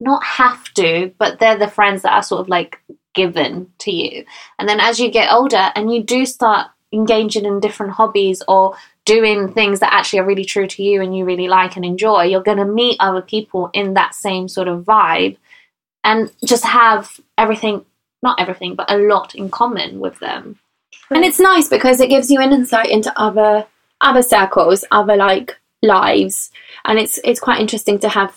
not 0.00 0.22
have 0.22 0.72
to 0.74 1.12
but 1.18 1.38
they're 1.38 1.58
the 1.58 1.68
friends 1.68 2.02
that 2.02 2.12
are 2.12 2.22
sort 2.22 2.40
of 2.40 2.48
like 2.48 2.80
given 3.14 3.70
to 3.78 3.90
you. 3.92 4.24
And 4.58 4.68
then 4.68 4.80
as 4.80 5.00
you 5.00 5.10
get 5.10 5.32
older 5.32 5.70
and 5.74 5.92
you 5.92 6.02
do 6.02 6.26
start 6.26 6.68
engaging 6.92 7.44
in 7.44 7.60
different 7.60 7.92
hobbies 7.92 8.42
or 8.48 8.76
doing 9.06 9.52
things 9.52 9.80
that 9.80 9.92
actually 9.92 10.18
are 10.18 10.26
really 10.26 10.44
true 10.44 10.66
to 10.66 10.82
you 10.82 11.00
and 11.02 11.16
you 11.16 11.24
really 11.24 11.48
like 11.48 11.74
and 11.76 11.84
enjoy 11.84 12.22
you're 12.22 12.42
going 12.42 12.58
to 12.58 12.64
meet 12.64 12.96
other 13.00 13.22
people 13.22 13.70
in 13.72 13.94
that 13.94 14.14
same 14.14 14.46
sort 14.46 14.68
of 14.68 14.84
vibe 14.84 15.36
and 16.04 16.30
just 16.44 16.64
have 16.64 17.18
everything 17.38 17.84
not 18.22 18.40
everything 18.40 18.74
but 18.74 18.90
a 18.90 18.98
lot 18.98 19.34
in 19.34 19.50
common 19.50 20.00
with 20.00 20.18
them. 20.18 20.58
And 21.10 21.24
it's 21.24 21.40
nice 21.40 21.68
because 21.68 22.00
it 22.00 22.10
gives 22.10 22.30
you 22.30 22.40
an 22.40 22.52
insight 22.52 22.90
into 22.90 23.12
other 23.18 23.66
other 24.00 24.22
circles, 24.22 24.84
other 24.90 25.16
like 25.16 25.58
lives, 25.82 26.50
and 26.84 26.98
it's 26.98 27.18
it's 27.24 27.40
quite 27.40 27.60
interesting 27.60 27.98
to 28.00 28.08
have 28.08 28.36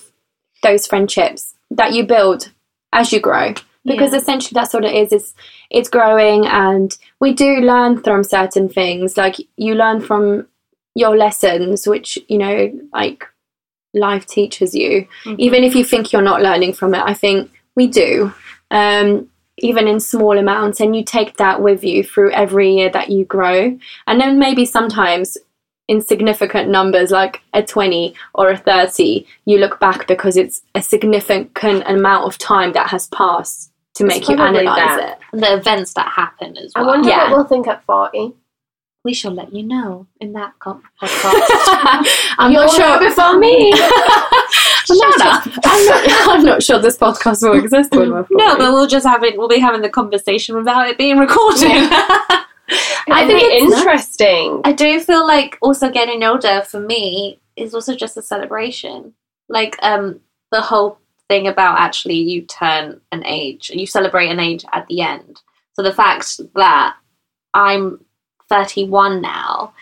those 0.64 0.88
friendships 0.88 1.54
that 1.72 1.94
you 1.94 2.06
build 2.06 2.52
as 2.92 3.12
you 3.12 3.20
grow. 3.20 3.54
Because 3.86 4.14
Yeah. 4.14 4.20
essentially 4.20 4.56
that's 4.56 4.74
what 4.74 4.86
it 4.86 4.96
is 4.96 5.12
is 5.12 5.34
it's 5.70 5.90
growing 5.90 6.46
and 6.48 6.98
we 7.20 7.34
do 7.34 7.58
learn 7.58 8.02
from 8.02 8.24
certain 8.24 8.70
things. 8.70 9.18
Like 9.18 9.36
you 9.58 9.76
learn 9.76 10.00
from 10.00 10.48
your 10.96 11.16
lessons 11.18 11.88
which 11.88 12.18
you 12.28 12.38
know 12.38 12.72
like 12.94 13.26
life 13.94 14.26
teaches 14.26 14.74
you 14.74 15.08
even 15.38 15.64
if 15.64 15.76
you 15.76 15.84
think 15.84 16.12
you're 16.12 16.22
not 16.22 16.42
learning 16.42 16.74
from 16.74 16.94
it 16.94 17.02
i 17.06 17.14
think 17.14 17.52
we 17.76 17.88
do 17.88 18.34
um, 18.72 19.28
even 19.60 19.88
in 19.88 20.00
small 20.00 20.38
amounts 20.38 20.80
and 20.80 20.96
you 20.96 21.04
take 21.04 21.38
that 21.38 21.62
with 21.62 21.84
you 21.84 22.04
through 22.04 22.32
every 22.32 22.74
year 22.76 22.90
that 22.90 23.10
you 23.10 23.24
grow 23.26 23.78
and 24.08 24.20
then 24.20 24.40
maybe 24.40 24.66
sometimes 24.66 25.38
in 25.88 26.02
significant 26.02 26.70
numbers 26.70 27.12
like 27.12 27.42
a 27.54 27.62
20 27.62 28.16
or 28.34 28.50
a 28.50 28.58
30 28.58 29.26
you 29.46 29.58
look 29.60 29.80
back 29.80 30.08
because 30.08 30.38
it's 30.38 30.62
a 30.74 30.82
significant 30.82 31.84
amount 31.88 32.26
of 32.26 32.38
time 32.40 32.74
that 32.74 32.88
has 32.90 33.08
passed 33.10 33.72
to 33.96 34.06
It's 34.06 34.16
make 34.16 34.28
you 34.30 34.36
analyze 34.44 34.76
that. 34.76 35.20
it 35.34 35.40
the 35.40 35.54
events 35.56 35.94
that 35.94 36.08
happen 36.08 36.58
as 36.58 36.72
well 36.76 36.86
I 36.86 36.88
wonder 36.88 37.10
Yeah. 37.10 37.24
what 37.30 37.38
we'll 37.38 37.46
think 37.48 37.68
at 37.68 37.84
40. 37.86 38.34
We 39.04 39.14
shall 39.14 39.32
let 39.32 39.54
you 39.54 39.64
know 39.64 40.08
in 40.22 40.34
that 40.34 40.54
co- 40.60 40.82
podcast 41.02 42.06
i'm 42.38 42.52
You'll 42.52 42.66
not 42.66 42.76
sure 42.76 43.00
before 43.00 43.38
me. 43.38 43.74
I'm 44.90 44.98
not, 44.98 45.44
sure. 45.44 45.54
I'm, 45.64 45.86
not, 45.86 46.28
I'm 46.30 46.46
not 46.46 46.64
sure 46.64 46.78
this 46.80 46.98
podcast 46.98 47.42
will 47.42 47.58
exist 47.58 47.94
No, 47.94 48.26
but 48.30 48.60
we'll 48.60 48.88
just 48.88 49.06
have 49.06 49.24
it. 49.24 49.38
We'll 49.38 49.48
be 49.48 49.60
having 49.60 49.82
the 49.82 49.90
conversation 49.90 50.56
without 50.58 50.88
it 50.90 50.98
being 50.98 51.18
recorded. 51.18 51.62
I 51.70 52.46
I 53.08 53.26
think 53.28 53.44
it's- 53.44 53.72
interesting. 53.80 54.62
I 54.66 54.74
do 54.74 55.00
feel 55.00 55.26
like 55.26 55.58
also 55.62 55.90
getting 55.90 56.24
older 56.24 56.64
for 56.68 56.82
me 56.82 57.40
is 57.56 57.74
also 57.74 57.96
just 57.96 58.18
a 58.18 58.22
celebration. 58.22 59.14
Like 59.48 59.78
um, 59.82 60.20
the 60.52 60.62
whole 60.62 60.98
thing 61.30 61.48
about 61.48 61.80
actually 61.80 62.16
you 62.18 62.42
turn 62.42 63.00
an 63.14 63.26
age, 63.26 63.70
and 63.70 63.80
you 63.80 63.88
celebrate 63.88 64.30
an 64.30 64.40
age 64.40 64.66
at 64.74 64.86
the 64.88 65.00
end. 65.02 65.42
So 65.74 65.82
the 65.84 65.94
fact 65.94 66.40
that 66.56 66.96
I'm 67.54 68.04
31 68.58 69.22
now, 69.22 69.74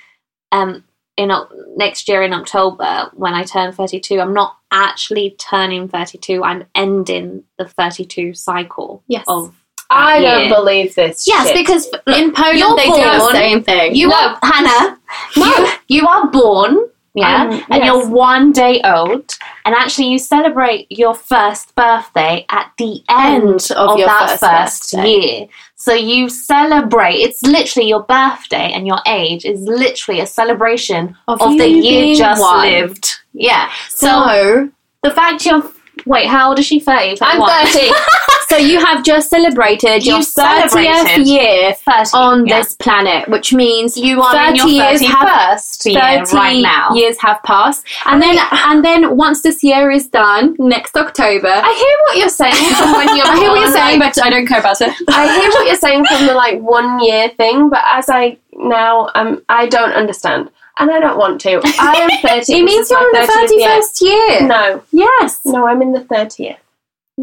um, 0.54 0.84
in 1.18 1.30
next 1.76 2.08
year 2.08 2.24
in 2.24 2.34
October 2.34 3.10
when 3.14 3.34
I 3.34 3.44
turn 3.44 3.74
32, 3.74 4.20
I'm 4.22 4.34
not 4.34 4.58
actually 4.72 5.36
turning 5.38 5.90
32. 5.90 6.42
I'm 6.44 6.64
ending 6.74 7.44
the 7.58 7.66
32 7.68 8.34
cycle 8.34 9.04
Yes. 9.08 9.26
of 9.28 9.54
I 9.90 10.20
Yeah. 10.20 10.40
don't 10.40 10.50
believe 10.50 10.96
this. 10.96 11.28
Yes, 11.28 11.48
shit. 11.48 11.58
because 11.58 11.86
in 12.08 12.32
Poland 12.32 12.78
they 12.78 12.86
do 12.86 12.94
the 13.18 13.32
same 13.34 13.62
thing 13.62 13.94
you 13.94 14.08
No. 14.08 14.16
are 14.16 14.40
Hannah. 14.42 14.98
You, 15.36 15.68
you 15.90 16.08
are 16.08 16.28
born 16.28 16.88
Yeah. 17.14 17.44
Um, 17.44 17.64
and 17.70 17.84
you're 17.84 18.08
one 18.08 18.54
day 18.54 18.80
old, 18.86 19.34
and 19.66 19.76
actually 19.76 20.08
you 20.08 20.18
celebrate 20.18 20.88
your 20.90 21.14
first 21.14 21.76
birthday 21.76 22.46
at 22.50 22.72
the 22.78 23.04
end, 23.10 23.44
End 23.44 23.68
of 23.76 23.98
your 24.00 24.08
that 24.08 24.40
first 24.40 24.92
first 24.92 25.06
year. 25.06 25.48
So 25.76 25.94
you 25.94 26.30
celebrate. 26.30 27.16
It's 27.16 27.42
literally 27.44 27.90
your 27.90 28.04
birthday, 28.04 28.72
and 28.72 28.88
your 28.88 29.00
age 29.08 29.44
is 29.46 29.60
literally 29.62 30.22
a 30.22 30.26
celebration 30.28 31.18
Of 31.28 31.42
of 31.42 31.58
the 31.58 31.68
year 31.68 32.16
just 32.16 32.40
one. 32.42 32.62
lived. 32.70 33.20
Yeah. 33.34 33.70
So, 33.90 34.08
So, 34.08 34.70
the 35.04 35.12
fact 35.12 35.46
you're 35.46 35.70
wait, 36.06 36.28
how 36.28 36.50
old 36.50 36.60
is 36.60 36.66
she? 36.66 36.80
Thirty. 36.80 37.18
I'm 37.22 37.42
30. 37.72 37.90
so 38.52 38.58
you 38.58 38.80
have 38.86 39.04
just 39.04 39.30
celebrated 39.30 40.06
your 40.06 40.20
30th 40.20 40.70
celebrated. 40.70 41.28
year 41.28 41.74
30, 41.74 42.10
on 42.14 42.46
yeah. 42.46 42.60
this 42.60 42.74
planet, 42.76 43.28
which 43.30 43.54
means 43.54 43.98
You 43.98 44.22
are 44.22 44.32
30 44.34 44.50
in 44.50 44.56
your 44.56 44.68
years 44.68 45.02
have 45.02 45.28
31st 45.60 45.94
year 45.94 46.26
30 46.26 46.36
right 46.38 46.62
now. 46.62 46.94
years 46.94 47.18
have 47.20 47.42
passed, 47.44 47.84
and 48.06 48.22
then 48.22 48.38
and 48.52 48.86
then 48.86 49.16
once 49.18 49.42
this 49.42 49.64
year 49.64 49.90
is 49.90 50.08
done, 50.08 50.56
next 50.60 50.96
October. 50.96 51.48
I 51.50 51.74
hear 51.84 51.96
what 52.06 52.18
you're 52.18 52.30
saying 52.30 52.76
from 52.76 52.92
when 52.94 53.16
you're 53.18 53.26
I 53.34 53.36
hear 53.38 53.50
what 53.50 53.60
you're 53.62 53.72
saying, 53.72 54.00
like- 54.00 54.16
but 54.16 54.24
I 54.26 54.30
don't 54.30 54.46
care 54.48 54.60
about 54.60 54.80
it. 54.82 54.94
I 55.10 55.24
hear 55.40 55.50
what 55.50 55.66
you're 55.68 55.76
saying 55.88 56.06
from 56.06 56.28
the 56.28 56.34
like 56.34 56.60
one 56.60 57.04
year 57.04 57.30
thing, 57.30 57.70
but 57.70 57.82
as 57.86 58.10
I 58.10 58.38
now 58.54 59.10
um 59.16 59.42
I 59.50 59.68
don't 59.68 59.94
understand. 59.94 60.50
And 60.80 60.90
I 60.90 61.00
don't 61.00 61.18
want 61.18 61.42
to. 61.42 61.62
I 61.66 61.94
am 61.96 62.10
30. 62.46 62.54
It 62.54 62.64
means 62.64 62.90
you're 62.90 63.04
in 63.04 63.12
the 63.22 63.28
30th 63.28 63.60
year. 63.60 63.70
31st 63.82 64.02
year. 64.02 64.48
No, 64.48 64.84
Yes. 64.92 65.42
no, 65.46 65.68
I'm 65.68 65.82
in 65.82 65.92
the 65.92 66.00
30th. 66.00 66.58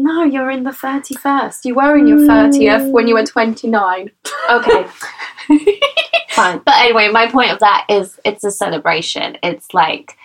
No, 0.01 0.23
you're 0.23 0.49
in 0.49 0.63
the 0.63 0.71
31st. 0.71 1.65
You 1.65 1.75
were 1.75 1.97
in 1.97 2.07
your 2.07 2.19
30th 2.19 2.89
when 2.89 3.07
you 3.07 3.15
were 3.15 3.23
mm. 3.23 3.29
29. 3.29 4.09
Okay, 4.49 4.87
fine. 6.29 6.61
But 6.65 6.75
anyway, 6.77 7.09
my 7.09 7.29
point 7.29 7.51
of 7.51 7.59
that 7.59 7.85
is 7.89 8.17
it's 8.23 8.45
a 8.45 8.51
celebration. 8.51 9.37
It's 9.43 9.73
like, 9.73 10.15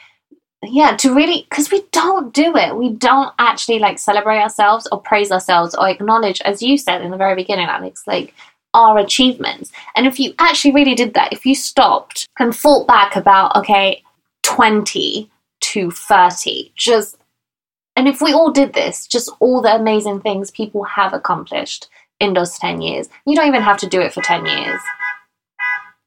yeah, 0.62 0.96
to 0.98 1.12
really, 1.12 1.44
because 1.50 1.72
we 1.72 1.82
don't 1.90 2.32
do 2.32 2.56
it. 2.56 2.76
We 2.76 2.90
don't 2.90 3.34
actually 3.40 3.80
like 3.80 3.98
celebrate 3.98 4.40
ourselves 4.40 4.86
or 4.92 5.00
praise 5.00 5.32
ourselves 5.32 5.74
or 5.74 5.88
acknowledge, 5.88 6.40
as 6.42 6.62
you 6.62 6.78
said 6.78 7.02
in 7.02 7.10
the 7.10 7.16
very 7.16 7.34
beginning, 7.34 7.66
Alex, 7.66 8.06
like 8.06 8.32
our 8.74 8.98
achievements. 8.98 9.72
And 9.96 10.06
if 10.06 10.20
you 10.20 10.34
actually 10.38 10.72
really 10.72 10.94
did 10.94 11.14
that, 11.14 11.32
if 11.32 11.44
you 11.44 11.56
stopped 11.56 12.28
and 12.38 12.54
thought 12.54 12.86
back 12.86 13.16
about, 13.16 13.56
okay, 13.56 14.04
20 14.44 15.28
to 15.62 15.90
30, 15.90 16.72
just, 16.76 17.16
and 17.96 18.08
if 18.08 18.20
we 18.20 18.32
all 18.32 18.50
did 18.50 18.72
this, 18.72 19.06
just 19.06 19.30
all 19.40 19.60
the 19.60 19.74
amazing 19.74 20.20
things 20.20 20.50
people 20.50 20.84
have 20.84 21.12
accomplished 21.12 21.88
in 22.20 22.34
those 22.34 22.58
10 22.58 22.80
years, 22.80 23.08
you 23.26 23.36
don't 23.36 23.48
even 23.48 23.62
have 23.62 23.78
to 23.78 23.88
do 23.88 24.00
it 24.00 24.12
for 24.12 24.22
10 24.22 24.46
years. 24.46 24.80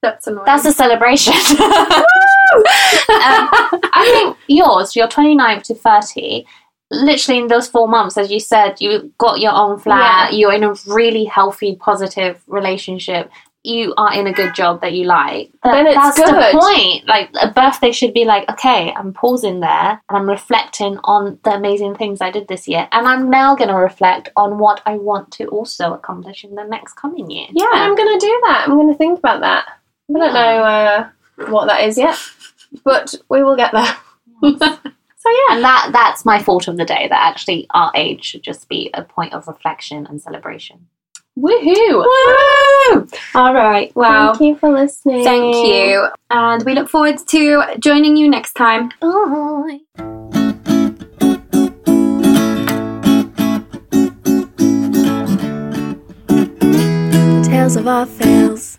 That's 0.01 0.27
annoying. 0.27 0.45
That's 0.45 0.65
a 0.65 0.71
celebration. 0.71 1.33
um, 1.59 3.49
I 3.93 4.09
think 4.11 4.37
yours, 4.47 4.95
your 4.95 5.07
29th 5.07 5.63
to 5.63 5.75
30, 5.75 6.45
literally 6.91 7.41
in 7.41 7.47
those 7.47 7.67
four 7.67 7.87
months, 7.87 8.17
as 8.17 8.31
you 8.31 8.39
said, 8.39 8.79
you 8.79 9.11
got 9.17 9.39
your 9.39 9.53
own 9.53 9.79
flat, 9.79 10.33
you're 10.33 10.53
in 10.53 10.63
a 10.63 10.73
really 10.87 11.25
healthy, 11.25 11.75
positive 11.75 12.41
relationship. 12.47 13.31
You 13.63 13.93
are 13.97 14.13
in 14.13 14.27
a 14.27 14.31
good 14.33 14.55
job 14.55 14.79
that 14.81 14.93
you 14.93 15.03
like. 15.05 15.51
That- 15.63 15.73
Then 15.73 15.87
it's 15.87 15.95
that's 15.95 16.17
good. 16.17 16.27
the 16.27 16.57
point. 16.57 17.05
Like 17.07 17.29
a 17.41 17.51
birthday 17.51 17.91
should 17.91 18.13
be 18.13 18.23
like, 18.23 18.49
okay, 18.49 18.93
I'm 18.95 19.11
pausing 19.13 19.59
there 19.59 20.01
and 20.07 20.17
I'm 20.17 20.29
reflecting 20.29 20.99
on 21.03 21.37
the 21.43 21.51
amazing 21.55 21.95
things 21.95 22.21
I 22.21 22.31
did 22.31 22.47
this 22.47 22.67
year, 22.67 22.87
and 22.93 23.07
I'm 23.07 23.29
now 23.29 23.55
going 23.55 23.67
to 23.69 23.75
reflect 23.75 24.29
on 24.37 24.57
what 24.57 24.81
I 24.85 24.95
want 24.95 25.31
to 25.33 25.47
also 25.47 25.93
accomplish 25.93 26.43
in 26.45 26.55
the 26.55 26.63
next 26.63 26.93
coming 26.93 27.29
year. 27.29 27.47
yeah. 27.51 27.67
I'm 27.73 27.95
gonna 27.95 28.19
do 28.19 28.41
that. 28.47 28.65
I'm 28.67 28.77
gonna 28.77 28.95
think 28.95 29.19
about 29.19 29.41
that. 29.41 29.65
I 30.09 30.13
don't 30.19 30.33
know 30.33 30.39
uh, 30.63 31.09
what 31.49 31.65
that 31.65 31.83
is 31.83 31.97
yet, 31.97 32.17
but 32.85 33.13
we 33.29 33.43
will 33.43 33.57
get 33.57 33.73
there. 33.73 33.97
so 34.57 35.29
yeah, 35.29 35.55
And 35.55 35.63
that 35.63 35.89
that's 35.91 36.23
my 36.23 36.41
thought 36.41 36.67
of 36.69 36.77
the 36.77 36.85
day. 36.85 37.07
That 37.09 37.19
actually 37.19 37.67
our 37.71 37.91
age 37.95 38.23
should 38.23 38.43
just 38.43 38.69
be 38.69 38.89
a 38.93 39.03
point 39.03 39.33
of 39.33 39.47
reflection 39.47 40.05
and 40.07 40.21
celebration. 40.21 40.87
Woohoo! 41.37 42.05
Woo! 42.05 43.07
All 43.35 43.53
right. 43.53 43.91
Well, 43.95 44.33
Thank 44.33 44.41
you 44.41 44.57
for 44.57 44.71
listening. 44.71 45.23
thank 45.23 45.55
you. 45.67 46.07
And 46.29 46.63
we 46.65 46.73
look 46.73 46.89
forward 46.89 47.17
to 47.27 47.63
joining 47.79 48.17
you 48.17 48.29
next 48.29 48.53
time. 48.53 48.89
Bye. 49.01 49.79
Tales 57.43 57.75
of 57.75 57.87
our 57.87 58.05
fails. 58.05 58.77